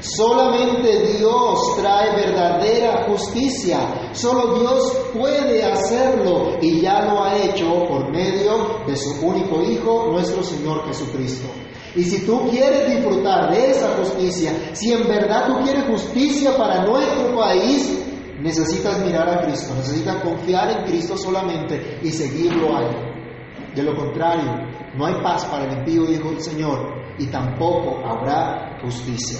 Solamente 0.01 1.17
Dios 1.17 1.75
trae 1.77 2.15
verdadera 2.15 3.05
justicia. 3.09 3.79
Solo 4.13 4.59
Dios 4.59 4.97
puede 5.13 5.63
hacerlo 5.63 6.57
y 6.61 6.81
ya 6.81 7.01
lo 7.01 7.23
ha 7.23 7.35
hecho 7.37 7.85
por 7.87 8.09
medio 8.09 8.79
de 8.87 8.95
su 8.95 9.25
único 9.25 9.61
Hijo, 9.61 10.07
nuestro 10.11 10.41
Señor 10.41 10.85
Jesucristo. 10.87 11.49
Y 11.95 12.03
si 12.03 12.25
tú 12.25 12.49
quieres 12.49 12.89
disfrutar 12.89 13.51
de 13.51 13.71
esa 13.71 13.89
justicia, 13.97 14.53
si 14.73 14.93
en 14.93 15.07
verdad 15.07 15.47
tú 15.47 15.63
quieres 15.63 15.85
justicia 15.85 16.55
para 16.55 16.85
nuestro 16.85 17.35
país, 17.35 17.99
necesitas 18.41 18.99
mirar 18.99 19.27
a 19.27 19.41
Cristo, 19.41 19.73
necesitas 19.75 20.23
confiar 20.23 20.79
en 20.79 20.85
Cristo 20.85 21.17
solamente 21.17 21.99
y 22.01 22.11
seguirlo 22.11 22.75
a. 22.77 23.09
De 23.75 23.83
lo 23.83 23.95
contrario, 23.95 24.49
no 24.95 25.05
hay 25.05 25.15
paz 25.21 25.45
para 25.45 25.65
el 25.65 25.79
impío, 25.79 26.05
dijo 26.05 26.29
el 26.29 26.41
Señor, 26.41 26.79
y 27.17 27.27
tampoco 27.27 27.99
habrá 28.05 28.79
justicia. 28.81 29.39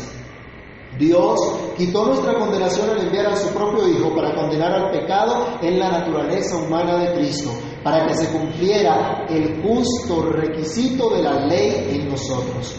Dios 0.99 1.39
quitó 1.77 2.07
nuestra 2.07 2.37
condenación 2.37 2.89
al 2.89 2.99
enviar 2.99 3.27
a 3.27 3.35
su 3.37 3.53
propio 3.53 3.87
Hijo 3.87 4.13
para 4.13 4.35
condenar 4.35 4.73
al 4.73 4.91
pecado 4.91 5.57
en 5.61 5.79
la 5.79 5.89
naturaleza 5.91 6.57
humana 6.57 6.97
de 6.97 7.13
Cristo, 7.13 7.51
para 7.81 8.05
que 8.05 8.15
se 8.15 8.29
cumpliera 8.37 9.25
el 9.29 9.63
justo 9.63 10.23
requisito 10.23 11.09
de 11.11 11.23
la 11.23 11.45
ley 11.45 11.87
en 11.91 12.09
nosotros. 12.09 12.75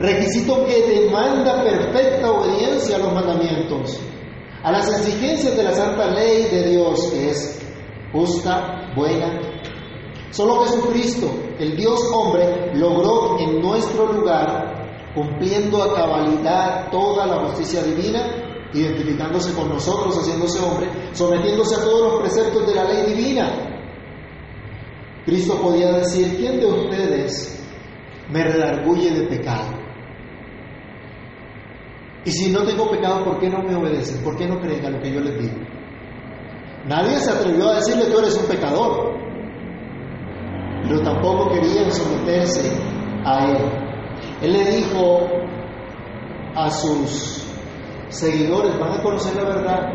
Requisito 0.00 0.66
que 0.66 0.82
demanda 0.82 1.62
perfecta 1.62 2.32
obediencia 2.32 2.96
a 2.96 2.98
los 2.98 3.12
mandamientos, 3.14 4.00
a 4.64 4.72
las 4.72 4.88
exigencias 4.88 5.56
de 5.56 5.62
la 5.62 5.72
santa 5.72 6.10
ley 6.10 6.42
de 6.50 6.70
Dios, 6.70 7.08
que 7.12 7.30
es 7.30 7.64
justa, 8.12 8.92
buena. 8.96 9.40
Solo 10.32 10.64
Jesucristo, 10.64 11.30
el 11.60 11.76
Dios 11.76 12.00
hombre, 12.12 12.72
logró 12.74 13.38
en 13.38 13.60
nuestro 13.60 14.12
lugar 14.12 14.67
cumpliendo 15.14 15.82
a 15.82 15.94
cabalidad 15.94 16.90
toda 16.90 17.26
la 17.26 17.46
justicia 17.46 17.82
divina, 17.82 18.20
identificándose 18.72 19.54
con 19.54 19.68
nosotros, 19.68 20.18
haciéndose 20.18 20.60
hombre, 20.60 20.88
sometiéndose 21.12 21.76
a 21.76 21.84
todos 21.84 22.12
los 22.12 22.20
preceptos 22.20 22.66
de 22.66 22.74
la 22.74 22.84
ley 22.84 23.14
divina. 23.14 23.50
Cristo 25.24 25.60
podía 25.60 25.92
decir, 25.92 26.36
¿quién 26.36 26.60
de 26.60 26.66
ustedes 26.66 27.62
me 28.30 28.44
redarguye 28.44 29.10
de 29.10 29.26
pecado? 29.26 29.78
Y 32.24 32.30
si 32.30 32.50
no 32.50 32.62
tengo 32.64 32.90
pecado, 32.90 33.24
¿por 33.24 33.38
qué 33.38 33.48
no 33.48 33.62
me 33.62 33.74
obedecen? 33.74 34.22
¿Por 34.22 34.36
qué 34.36 34.46
no 34.46 34.60
creen 34.60 34.84
a 34.84 34.90
lo 34.90 35.00
que 35.00 35.12
yo 35.12 35.20
les 35.20 35.38
digo? 35.38 35.56
Nadie 36.86 37.18
se 37.18 37.30
atrevió 37.30 37.68
a 37.68 37.76
decirle 37.76 38.06
tú 38.06 38.18
eres 38.18 38.36
un 38.36 38.46
pecador, 38.46 39.14
pero 40.82 41.00
tampoco 41.02 41.50
querían 41.50 41.90
someterse 41.90 42.70
a 43.24 43.50
él. 43.50 43.87
Él 44.42 44.52
le 44.52 44.64
dijo 44.76 45.26
a 46.54 46.70
sus 46.70 47.44
seguidores, 48.08 48.78
van 48.78 49.00
a 49.00 49.02
conocer 49.02 49.34
la 49.36 49.44
verdad, 49.44 49.92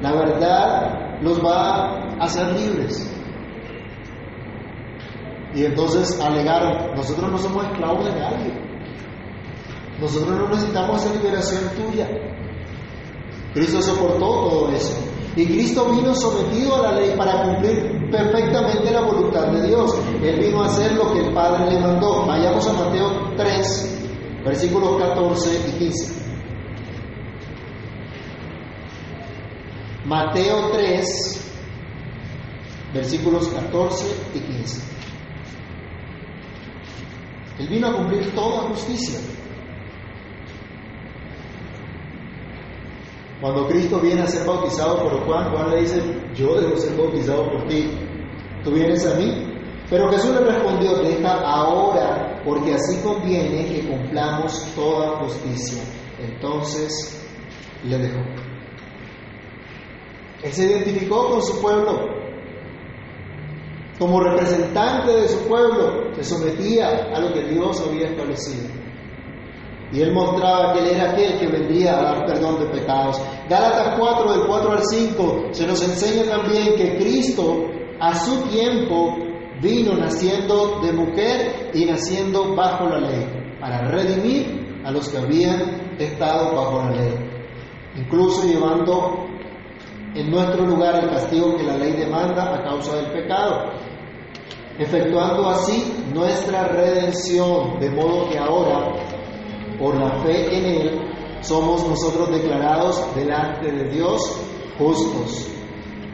la 0.00 0.12
verdad 0.12 1.20
los 1.20 1.38
va 1.44 2.16
a 2.18 2.24
hacer 2.24 2.52
libres. 2.52 3.08
Y 5.54 5.64
entonces 5.66 6.18
alegaron, 6.20 6.94
nosotros 6.96 7.30
no 7.30 7.38
somos 7.38 7.64
esclavos 7.66 8.04
de 8.06 8.18
nadie, 8.18 8.52
nosotros 10.00 10.38
no 10.38 10.48
necesitamos 10.48 11.04
esa 11.04 11.14
liberación 11.14 11.70
tuya. 11.76 12.08
Cristo 13.54 13.82
soportó 13.82 14.18
todo 14.18 14.70
eso. 14.70 14.98
Y 15.36 15.46
Cristo 15.46 15.86
vino 15.90 16.14
sometido 16.14 16.76
a 16.76 16.90
la 16.90 17.00
ley 17.00 17.14
para 17.16 17.42
cumplir 17.42 18.10
perfectamente 18.10 18.90
la 18.90 19.00
voluntad 19.00 19.46
de 19.48 19.68
Dios. 19.68 19.98
Él 20.22 20.40
vino 20.40 20.62
a 20.62 20.66
hacer 20.66 20.92
lo 20.92 21.12
que 21.12 21.20
el 21.20 21.32
Padre 21.32 21.70
le 21.70 21.80
mandó. 21.80 22.26
Vayamos 22.26 22.66
a 22.68 22.72
Mateo 22.72 22.81
3, 22.81 22.81
versículos 24.44 25.00
14 25.00 25.68
y 25.68 25.78
15. 25.78 26.22
Mateo 30.04 30.70
3, 30.72 31.52
versículos 32.94 33.48
14 33.48 34.06
y 34.34 34.40
15. 34.40 34.92
Él 37.60 37.68
vino 37.68 37.88
a 37.88 37.92
cumplir 37.96 38.34
toda 38.34 38.68
justicia. 38.68 39.20
Cuando 43.40 43.66
Cristo 43.68 44.00
viene 44.00 44.22
a 44.22 44.26
ser 44.26 44.46
bautizado 44.46 45.02
por 45.02 45.24
Juan, 45.24 45.50
Juan 45.50 45.70
le 45.70 45.80
dice, 45.80 46.00
yo 46.34 46.60
debo 46.60 46.76
ser 46.76 46.96
bautizado 46.96 47.50
por 47.50 47.66
ti, 47.66 47.90
tú 48.62 48.70
vienes 48.70 49.04
a 49.06 49.16
mí. 49.16 49.48
Pero 49.90 50.10
Jesús 50.10 50.34
le 50.34 50.46
respondió, 50.46 50.94
deja 51.02 51.40
ahora, 51.40 52.21
porque 52.44 52.74
así 52.74 53.00
conviene 53.02 53.66
que 53.66 53.88
cumplamos 53.88 54.66
toda 54.74 55.18
justicia. 55.20 55.82
Entonces 56.18 57.20
le 57.84 57.98
dejó. 57.98 58.20
Él 60.42 60.52
se 60.52 60.66
identificó 60.66 61.28
con 61.28 61.42
su 61.42 61.60
pueblo, 61.60 62.12
como 63.98 64.20
representante 64.20 65.12
de 65.12 65.28
su 65.28 65.46
pueblo, 65.46 66.12
se 66.14 66.24
sometía 66.24 67.10
a 67.14 67.20
lo 67.20 67.32
que 67.32 67.44
Dios 67.44 67.80
había 67.86 68.08
establecido. 68.08 68.68
Y 69.92 70.00
él 70.00 70.12
mostraba 70.12 70.72
que 70.72 70.80
él 70.80 70.86
era 70.96 71.10
aquel 71.10 71.38
que 71.38 71.46
vendría 71.46 71.98
a 71.98 72.02
dar 72.02 72.26
perdón 72.26 72.58
de 72.60 72.66
pecados. 72.66 73.20
Gálatas 73.48 73.98
4, 73.98 74.32
del 74.32 74.46
4 74.46 74.72
al 74.72 74.84
5, 74.84 75.48
se 75.52 75.66
nos 75.66 75.82
enseña 75.82 76.24
también 76.24 76.74
que 76.74 76.96
Cristo 76.96 77.66
a 78.00 78.14
su 78.16 78.40
tiempo 78.48 79.16
vino 79.62 79.94
naciendo 79.94 80.80
de 80.80 80.92
mujer 80.92 81.70
y 81.72 81.86
naciendo 81.86 82.54
bajo 82.54 82.88
la 82.88 82.98
ley, 82.98 83.56
para 83.60 83.88
redimir 83.88 84.82
a 84.84 84.90
los 84.90 85.08
que 85.08 85.18
habían 85.18 85.96
estado 85.98 86.54
bajo 86.54 86.82
la 86.82 86.90
ley, 86.90 87.14
incluso 87.96 88.46
llevando 88.46 89.26
en 90.14 90.30
nuestro 90.30 90.66
lugar 90.66 91.02
el 91.02 91.10
castigo 91.10 91.56
que 91.56 91.62
la 91.62 91.76
ley 91.76 91.92
demanda 91.92 92.54
a 92.54 92.62
causa 92.64 92.96
del 92.96 93.12
pecado, 93.12 93.70
efectuando 94.78 95.48
así 95.48 95.94
nuestra 96.12 96.66
redención, 96.68 97.78
de 97.78 97.90
modo 97.90 98.28
que 98.28 98.38
ahora 98.38 98.92
por 99.78 99.94
la 99.96 100.10
fe 100.22 100.56
en 100.56 100.64
Él, 100.64 101.00
somos 101.40 101.86
nosotros 101.88 102.30
declarados 102.30 103.04
delante 103.14 103.70
de 103.70 103.88
Dios 103.90 104.20
justos. 104.78 105.48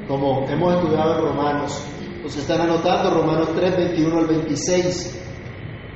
Como 0.06 0.46
hemos 0.48 0.74
estudiado 0.74 1.18
en 1.18 1.24
Romanos, 1.26 1.84
nos 2.28 2.36
están 2.36 2.60
anotando 2.60 3.08
Romanos 3.08 3.48
3, 3.56 3.74
21 3.74 4.18
al 4.18 4.26
26. 4.26 5.18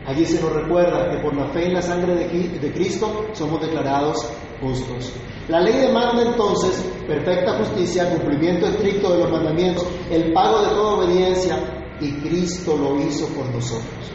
Allí 0.06 0.24
se 0.24 0.40
nos 0.40 0.50
recuerda 0.50 1.10
que 1.10 1.18
por 1.18 1.36
la 1.36 1.46
fe 1.48 1.66
en 1.66 1.74
la 1.74 1.82
sangre 1.82 2.14
de 2.14 2.72
Cristo 2.72 3.26
somos 3.34 3.60
declarados 3.60 4.16
justos. 4.58 5.12
La 5.48 5.60
ley 5.60 5.74
demanda 5.74 6.22
entonces 6.22 6.90
perfecta 7.06 7.58
justicia, 7.58 8.08
cumplimiento 8.08 8.66
estricto 8.66 9.12
de 9.12 9.18
los 9.18 9.30
mandamientos, 9.30 9.86
el 10.10 10.32
pago 10.32 10.62
de 10.62 10.68
toda 10.68 11.04
obediencia, 11.04 11.58
y 12.00 12.12
Cristo 12.26 12.78
lo 12.78 12.96
hizo 13.06 13.26
por 13.34 13.46
nosotros 13.50 14.12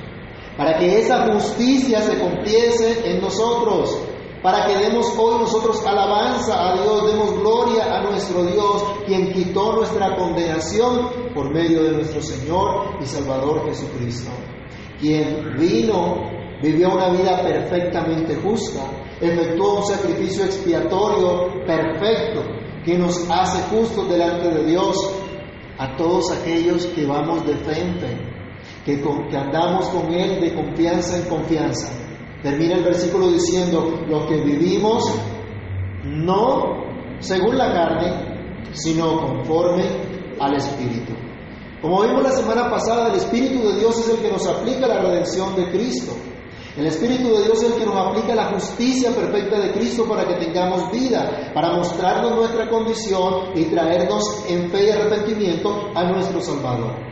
para 0.57 0.79
que 0.79 0.99
esa 0.99 1.31
justicia 1.31 2.01
se 2.01 2.17
cumpliese 2.17 3.11
en 3.11 3.21
nosotros, 3.21 3.95
para 4.47 4.65
que 4.65 4.77
demos 4.77 5.13
hoy 5.19 5.39
nosotros 5.39 5.85
alabanza 5.85 6.69
a 6.69 6.81
Dios, 6.81 7.11
demos 7.11 7.37
gloria 7.37 7.83
a 7.93 8.01
nuestro 8.01 8.45
Dios, 8.45 8.81
quien 9.05 9.33
quitó 9.33 9.73
nuestra 9.73 10.15
condenación 10.15 11.33
por 11.35 11.53
medio 11.53 11.83
de 11.83 11.91
nuestro 11.91 12.21
Señor 12.21 12.95
y 13.01 13.05
Salvador 13.05 13.65
Jesucristo, 13.65 14.31
quien 15.01 15.57
vino, 15.57 16.31
vivió 16.63 16.93
una 16.93 17.09
vida 17.09 17.41
perfectamente 17.41 18.37
justa, 18.37 18.89
efectuó 19.19 19.79
un 19.79 19.85
sacrificio 19.85 20.45
expiatorio 20.45 21.65
perfecto 21.65 22.43
que 22.85 22.97
nos 22.97 23.29
hace 23.29 23.61
justos 23.63 24.07
delante 24.07 24.47
de 24.47 24.63
Dios 24.63 24.95
a 25.77 25.97
todos 25.97 26.31
aquellos 26.31 26.85
que 26.85 27.05
vamos 27.05 27.45
de 27.45 27.57
frente 27.57 28.17
que, 28.85 29.03
andamos 29.35 29.89
con 29.89 30.09
Él 30.13 30.39
de 30.39 30.55
confianza 30.55 31.17
en 31.17 31.25
confianza. 31.25 32.06
Termina 32.47 32.75
el 32.75 32.83
versículo 32.85 33.29
diciendo, 33.29 34.05
los 34.07 34.25
que 34.25 34.37
vivimos 34.37 35.03
no 36.05 36.77
según 37.19 37.57
la 37.57 37.73
carne, 37.73 38.71
sino 38.71 39.19
conforme 39.19 39.83
al 40.39 40.55
Espíritu. 40.55 41.11
Como 41.81 42.03
vimos 42.03 42.23
la 42.23 42.31
semana 42.31 42.69
pasada, 42.69 43.09
el 43.09 43.15
Espíritu 43.15 43.67
de 43.67 43.79
Dios 43.79 43.99
es 43.99 44.07
el 44.15 44.21
que 44.21 44.31
nos 44.31 44.47
aplica 44.47 44.87
la 44.87 45.01
redención 45.01 45.57
de 45.57 45.69
Cristo. 45.71 46.13
El 46.77 46.85
Espíritu 46.85 47.35
de 47.35 47.43
Dios 47.43 47.61
es 47.61 47.73
el 47.73 47.79
que 47.79 47.85
nos 47.85 47.97
aplica 47.97 48.33
la 48.33 48.45
justicia 48.53 49.11
perfecta 49.11 49.59
de 49.59 49.73
Cristo 49.73 50.07
para 50.07 50.25
que 50.25 50.45
tengamos 50.45 50.89
vida, 50.89 51.51
para 51.53 51.75
mostrarnos 51.75 52.33
nuestra 52.33 52.69
condición 52.69 53.51
y 53.55 53.65
traernos 53.65 54.23
en 54.47 54.71
fe 54.71 54.85
y 54.85 54.89
arrepentimiento 54.91 55.89
a 55.93 56.05
nuestro 56.05 56.39
Salvador. 56.39 57.06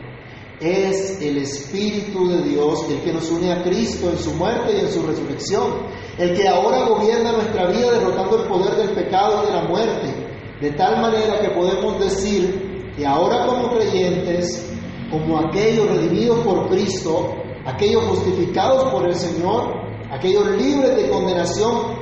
Es 0.60 1.20
el 1.20 1.36
Espíritu 1.36 2.28
de 2.28 2.42
Dios 2.42 2.86
el 2.88 3.02
que 3.02 3.12
nos 3.12 3.30
une 3.30 3.52
a 3.52 3.62
Cristo 3.62 4.08
en 4.10 4.18
su 4.18 4.32
muerte 4.32 4.72
y 4.74 4.80
en 4.80 4.88
su 4.88 5.06
resurrección, 5.06 5.86
el 6.16 6.34
que 6.34 6.48
ahora 6.48 6.88
gobierna 6.88 7.32
nuestra 7.32 7.66
vida 7.66 7.90
derrotando 7.92 8.42
el 8.42 8.48
poder 8.48 8.74
del 8.76 8.94
pecado 8.94 9.42
y 9.42 9.46
de 9.48 9.52
la 9.52 9.68
muerte, 9.68 10.14
de 10.62 10.70
tal 10.72 11.02
manera 11.02 11.40
que 11.40 11.50
podemos 11.50 12.00
decir 12.00 12.92
que 12.96 13.04
ahora 13.04 13.44
como 13.44 13.76
creyentes, 13.76 14.74
como 15.10 15.38
aquellos 15.38 15.88
redimidos 15.88 16.38
por 16.38 16.70
Cristo, 16.70 17.34
aquellos 17.66 18.04
justificados 18.04 18.90
por 18.90 19.06
el 19.06 19.14
Señor, 19.14 19.74
aquellos 20.10 20.48
libres 20.56 20.96
de 20.96 21.10
condenación 21.10 21.96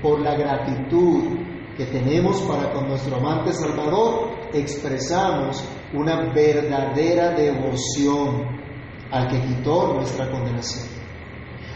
por 0.00 0.20
la 0.20 0.34
gratitud 0.36 1.36
que 1.76 1.84
tenemos 1.84 2.40
para 2.42 2.72
con 2.72 2.88
nuestro 2.88 3.16
amante 3.16 3.52
Salvador, 3.52 4.30
expresamos 4.54 5.62
una 5.92 6.32
verdadera 6.32 7.30
devoción 7.30 8.46
al 9.10 9.28
que 9.28 9.40
quitó 9.40 9.94
nuestra 9.94 10.30
condenación. 10.30 11.00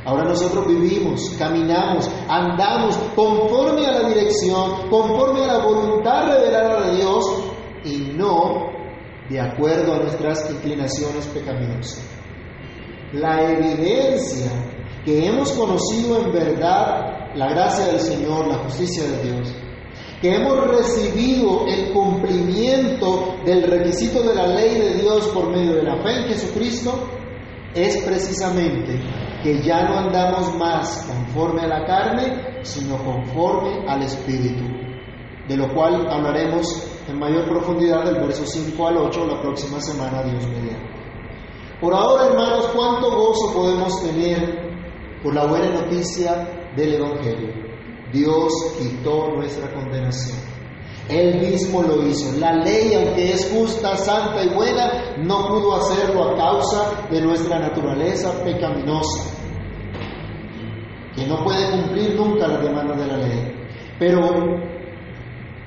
Ahora 0.05 0.25
nosotros 0.25 0.67
vivimos, 0.67 1.31
caminamos, 1.39 2.11
andamos 2.29 2.97
conforme 3.17 3.87
a 3.87 4.03
la 4.03 4.09
dirección, 4.09 4.89
conforme 4.91 5.45
a 5.45 5.47
la 5.47 5.65
voluntad 5.65 6.27
revelada 6.29 6.87
de 6.87 6.97
Dios 6.97 7.25
y 7.85 8.13
no 8.15 8.75
de 9.31 9.41
acuerdo 9.41 9.95
a 9.95 9.99
nuestras 10.01 10.51
inclinaciones 10.51 11.27
pecaminosas. 11.29 12.07
La 13.15 13.51
evidencia 13.51 14.51
que 15.05 15.27
hemos 15.27 15.53
conocido 15.53 16.21
en 16.21 16.33
verdad 16.33 17.35
la 17.35 17.49
gracia 17.49 17.87
del 17.87 18.01
Señor, 18.01 18.47
la 18.47 18.59
justicia 18.59 19.05
de 19.05 19.23
Dios, 19.23 19.55
que 20.25 20.35
hemos 20.35 20.59
recibido 20.69 21.67
el 21.67 21.93
cumplimiento 21.93 23.35
del 23.45 23.63
requisito 23.65 24.23
de 24.23 24.35
la 24.35 24.47
ley 24.47 24.79
de 24.79 24.95
Dios 24.95 25.29
por 25.29 25.51
medio 25.51 25.75
de 25.75 25.83
la 25.83 26.03
fe 26.03 26.17
en 26.17 26.29
Jesucristo, 26.29 26.95
es 27.75 28.03
precisamente 28.05 29.03
que 29.43 29.61
ya 29.63 29.83
no 29.83 29.99
andamos 29.99 30.57
más 30.57 31.07
conforme 31.07 31.61
a 31.61 31.67
la 31.67 31.85
carne, 31.85 32.63
sino 32.63 32.97
conforme 33.05 33.87
al 33.87 34.03
Espíritu, 34.03 34.65
de 35.47 35.59
lo 35.59 35.71
cual 35.75 36.07
hablaremos 36.11 36.91
en 37.07 37.19
mayor 37.19 37.47
profundidad 37.47 38.07
del 38.07 38.15
verso 38.15 38.47
5 38.47 38.89
al 38.89 38.97
8 38.97 39.27
la 39.27 39.43
próxima 39.43 39.79
semana, 39.79 40.23
Dios 40.23 40.47
mediante. 40.47 40.89
Por 41.83 41.93
ahora, 41.93 42.29
hermanos, 42.29 42.71
cuánto 42.75 43.11
gozo 43.11 43.53
podemos 43.53 44.03
tener 44.03 45.21
por 45.23 45.35
la 45.35 45.45
buena 45.45 45.83
noticia 45.83 46.49
del 46.75 46.95
Evangelio. 46.95 47.74
Dios 48.15 48.53
quitó 48.79 49.35
nuestra 49.35 49.71
condenación. 49.75 50.39
Él 51.09 51.41
mismo 51.41 51.83
lo 51.83 52.07
hizo. 52.07 52.39
La 52.39 52.53
ley, 52.65 52.95
aunque 52.95 53.33
es 53.33 53.51
justa, 53.53 53.97
santa 53.97 54.43
y 54.43 54.55
buena, 54.55 55.17
no 55.19 55.49
pudo 55.49 55.77
hacerlo 55.77 56.31
a 56.31 56.37
causa 56.37 57.09
de 57.11 57.21
nuestra 57.21 57.59
naturaleza 57.59 58.43
pecaminosa, 58.43 59.25
que 61.15 61.27
no 61.27 61.45
puede 61.45 61.71
cumplir 61.73 62.15
nunca 62.15 62.49
las 62.49 62.63
demandas 62.63 62.99
de 62.99 63.07
la 63.07 63.17
ley. 63.19 63.55
Pero 63.99 64.21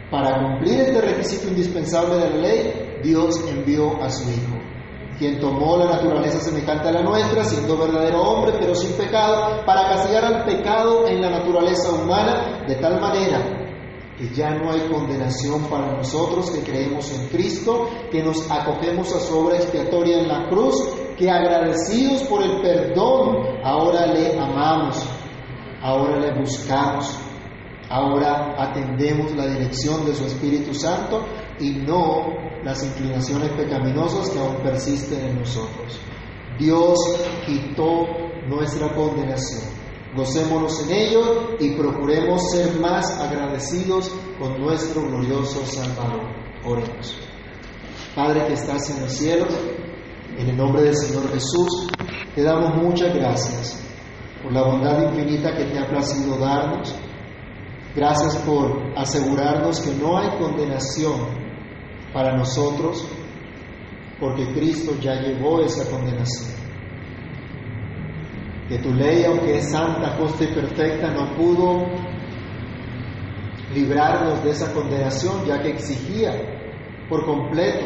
para 0.10 0.42
cumplir 0.42 0.80
este 0.80 1.02
requisito 1.02 1.50
indispensable 1.50 2.16
de 2.16 2.30
la 2.30 2.38
ley, 2.38 3.00
Dios 3.04 3.46
envió 3.48 4.02
a 4.02 4.10
su 4.10 4.30
Hijo, 4.32 4.57
quien 5.18 5.40
tomó 5.40 5.78
la 5.78 5.86
naturaleza 5.86 6.40
semejante 6.40 6.90
a 6.90 6.92
la 6.92 7.02
nuestra, 7.02 7.44
siendo 7.44 7.78
verdadero 7.78 8.22
hombre, 8.22 8.54
pero 8.60 8.76
sin 8.76 8.94
pecado, 8.94 9.66
para 9.66 9.90
castigar 9.90 10.26
al 10.26 10.46
pecado 10.46 11.08
en 11.08 11.22
la 11.22 11.30
naturaleza 11.30 11.92
humana, 11.92 12.64
de 12.68 12.76
tal 12.76 13.02
manera 13.02 13.58
que 14.18 14.30
ya 14.34 14.50
no 14.52 14.72
hay 14.72 14.82
condenación 14.90 15.66
para 15.66 15.96
nosotros 15.96 16.50
que 16.50 16.62
creemos 16.62 17.12
en 17.14 17.28
Cristo, 17.28 17.88
que 18.12 18.24
nos 18.24 18.50
acogemos 18.50 19.14
a 19.16 19.20
su 19.20 19.38
obra 19.38 19.58
expiatoria 19.58 20.20
en 20.20 20.28
la 20.28 20.48
cruz, 20.50 20.76
que 21.18 21.30
agradecidos 21.30 22.24
por 22.24 22.42
el 22.42 22.62
perdón, 22.62 23.38
ahora 23.64 24.08
le 24.08 24.40
amamos, 24.40 25.04
ahora 25.82 26.20
le 26.20 26.40
buscamos, 26.40 27.16
ahora 27.90 28.56
atendemos 28.58 29.36
la 29.36 29.48
dirección 29.48 30.06
de 30.06 30.16
su 30.16 30.26
Espíritu 30.26 30.74
Santo 30.74 31.24
y 31.60 31.72
no 31.72 32.48
las 32.64 32.84
inclinaciones 32.84 33.52
pecaminosas 33.52 34.30
que 34.30 34.40
aún 34.40 34.58
persisten 34.64 35.20
en 35.22 35.40
nosotros. 35.40 36.00
Dios 36.60 36.98
quitó 37.46 38.06
nuestra 38.48 38.94
condenación. 38.94 39.78
Gocémonos 40.16 40.84
en 40.84 40.96
ello 40.96 41.58
y 41.60 41.76
procuremos 41.76 42.42
ser 42.52 42.80
más 42.80 43.20
agradecidos 43.20 44.12
con 44.40 44.60
nuestro 44.60 45.04
glorioso 45.04 45.66
Salvador. 45.66 46.24
Oremos. 46.66 47.20
Padre 48.16 48.48
que 48.48 48.54
estás 48.54 48.90
en 48.90 49.04
el 49.04 49.10
cielo, 49.10 49.46
en 50.38 50.50
el 50.50 50.58
nombre 50.58 50.82
del 50.84 50.96
Señor 50.96 51.32
Jesús, 51.32 51.88
te 52.34 52.42
damos 52.42 52.82
muchas 52.82 53.14
gracias 53.14 53.84
por 54.42 54.52
la 54.52 54.64
bondad 54.64 55.10
infinita 55.10 55.56
que 55.56 55.66
te 55.66 55.78
ha 55.78 55.88
placido 55.88 56.38
darnos. 56.38 56.96
Gracias 57.96 58.38
por 58.38 58.94
asegurarnos 58.96 59.82
que 59.82 59.94
no 59.96 60.18
hay 60.18 60.38
condenación 60.38 61.47
para 62.14 62.36
nosotros, 62.36 63.08
porque 64.20 64.48
Cristo 64.54 64.94
ya 65.00 65.16
llevó 65.22 65.62
esa 65.62 65.90
condenación 65.90 66.58
que 68.68 68.80
tu 68.80 68.94
ley, 68.94 69.24
aunque 69.24 69.58
es 69.58 69.72
santa, 69.72 70.18
justa 70.18 70.44
y 70.44 70.48
perfecta, 70.48 71.10
no 71.14 71.34
pudo 71.36 71.86
librarnos 73.74 74.44
de 74.44 74.50
esa 74.50 74.74
condenación, 74.74 75.46
ya 75.46 75.62
que 75.62 75.70
exigía 75.70 76.34
por 77.08 77.26
completo 77.26 77.86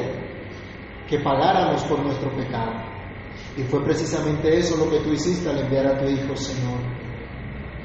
que 1.08 1.20
pagáramos 1.20 1.84
por 1.84 2.04
nuestro 2.04 2.36
pecado. 2.36 2.72
Y 3.58 3.64
fue 3.64 3.84
precisamente 3.84 4.58
eso 4.58 4.78
lo 4.78 4.90
que 4.90 5.00
tú 5.00 5.12
hiciste 5.12 5.50
al 5.50 5.60
enviar 5.60 5.86
a 5.88 6.00
tu 6.00 6.06
Hijo, 6.08 6.36
Señor. 6.36 6.80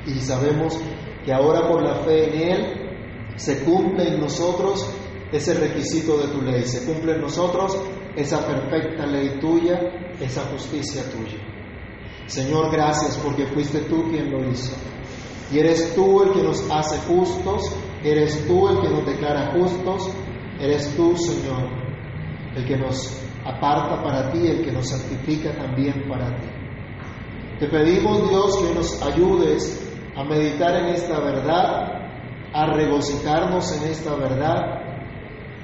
Y 0.06 0.20
sabemos 0.20 0.80
que 1.24 1.32
ahora 1.32 1.68
por 1.68 1.82
la 1.82 1.96
fe 1.96 2.28
en 2.28 2.50
Él 2.50 2.90
se 3.36 3.64
cumple 3.64 4.08
en 4.08 4.20
nosotros 4.20 4.88
ese 5.32 5.54
requisito 5.54 6.18
de 6.18 6.28
tu 6.28 6.42
ley, 6.42 6.62
se 6.64 6.84
cumple 6.84 7.14
en 7.14 7.20
nosotros 7.20 7.76
esa 8.14 8.46
perfecta 8.46 9.06
ley 9.06 9.38
tuya, 9.40 9.80
esa 10.20 10.42
justicia 10.52 11.02
tuya. 11.10 11.38
Señor, 12.26 12.70
gracias 12.72 13.16
porque 13.18 13.46
fuiste 13.46 13.80
tú 13.80 14.08
quien 14.10 14.30
lo 14.30 14.48
hizo. 14.50 14.74
Y 15.52 15.58
eres 15.58 15.94
tú 15.94 16.22
el 16.22 16.32
que 16.32 16.42
nos 16.42 16.68
hace 16.70 16.98
justos, 17.06 17.72
eres 18.02 18.46
tú 18.46 18.68
el 18.68 18.80
que 18.80 18.88
nos 18.88 19.06
declara 19.06 19.52
justos, 19.52 20.10
eres 20.60 20.94
tú, 20.96 21.16
Señor, 21.16 21.68
el 22.56 22.66
que 22.66 22.76
nos 22.76 23.20
aparta 23.44 24.02
para 24.02 24.32
ti, 24.32 24.46
el 24.46 24.64
que 24.64 24.72
nos 24.72 24.88
santifica 24.88 25.56
también 25.56 26.08
para 26.08 26.36
ti. 26.36 26.48
Te 27.60 27.68
pedimos, 27.68 28.28
Dios, 28.28 28.58
que 28.58 28.74
nos 28.74 29.02
ayudes 29.02 29.82
a 30.16 30.24
meditar 30.24 30.74
en 30.76 30.86
esta 30.94 31.20
verdad, 31.20 32.10
a 32.52 32.66
regocijarnos 32.74 33.70
en 33.80 33.90
esta 33.90 34.14
verdad 34.16 34.85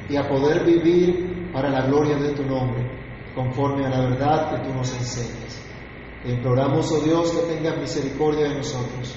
y 0.08 0.16
a 0.16 0.28
poder 0.28 0.64
vivir 0.64 1.50
para 1.52 1.70
la 1.70 1.82
gloria 1.86 2.16
de 2.16 2.32
tu 2.32 2.42
nombre, 2.44 2.84
conforme 3.34 3.86
a 3.86 3.90
la 3.90 4.00
verdad 4.08 4.50
que 4.50 4.68
tú 4.68 4.74
nos 4.74 4.92
enseñas. 4.96 5.62
Imploramos, 6.24 6.90
oh 6.92 7.00
Dios, 7.00 7.32
que 7.32 7.54
tengas 7.54 7.78
misericordia 7.78 8.48
de 8.48 8.56
nosotros 8.56 9.16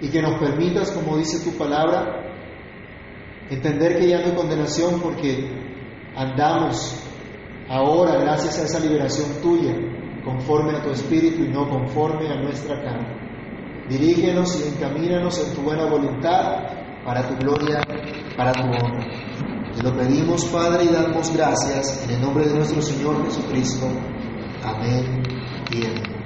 y 0.00 0.08
que 0.08 0.20
nos 0.20 0.38
permitas, 0.38 0.90
como 0.90 1.16
dice 1.16 1.48
tu 1.48 1.56
palabra, 1.56 2.24
entender 3.48 3.98
que 3.98 4.08
ya 4.08 4.20
no 4.20 4.26
hay 4.26 4.34
condenación 4.34 5.00
porque 5.00 5.48
andamos 6.16 7.02
ahora, 7.68 8.18
gracias 8.18 8.58
a 8.58 8.64
esa 8.64 8.80
liberación 8.80 9.40
tuya, 9.40 9.74
conforme 10.24 10.76
a 10.76 10.82
tu 10.82 10.90
espíritu 10.90 11.44
y 11.44 11.48
no 11.48 11.68
conforme 11.68 12.28
a 12.28 12.42
nuestra 12.42 12.82
carne. 12.82 13.22
Dirígenos 13.88 14.60
y 14.60 14.74
encamínanos 14.74 15.38
en 15.46 15.54
tu 15.54 15.62
buena 15.62 15.86
voluntad 15.86 16.64
para 17.04 17.28
tu 17.28 17.36
gloria, 17.36 17.80
para 18.36 18.52
tu 18.52 18.62
honra. 18.62 19.31
Te 19.74 19.82
lo 19.82 19.96
pedimos, 19.96 20.44
Padre, 20.46 20.84
y 20.84 20.88
damos 20.88 21.32
gracias 21.32 22.04
en 22.04 22.10
el 22.10 22.20
nombre 22.20 22.46
de 22.46 22.54
nuestro 22.54 22.82
Señor 22.82 23.24
Jesucristo. 23.24 23.88
Amén 24.62 25.22
y. 25.70 26.21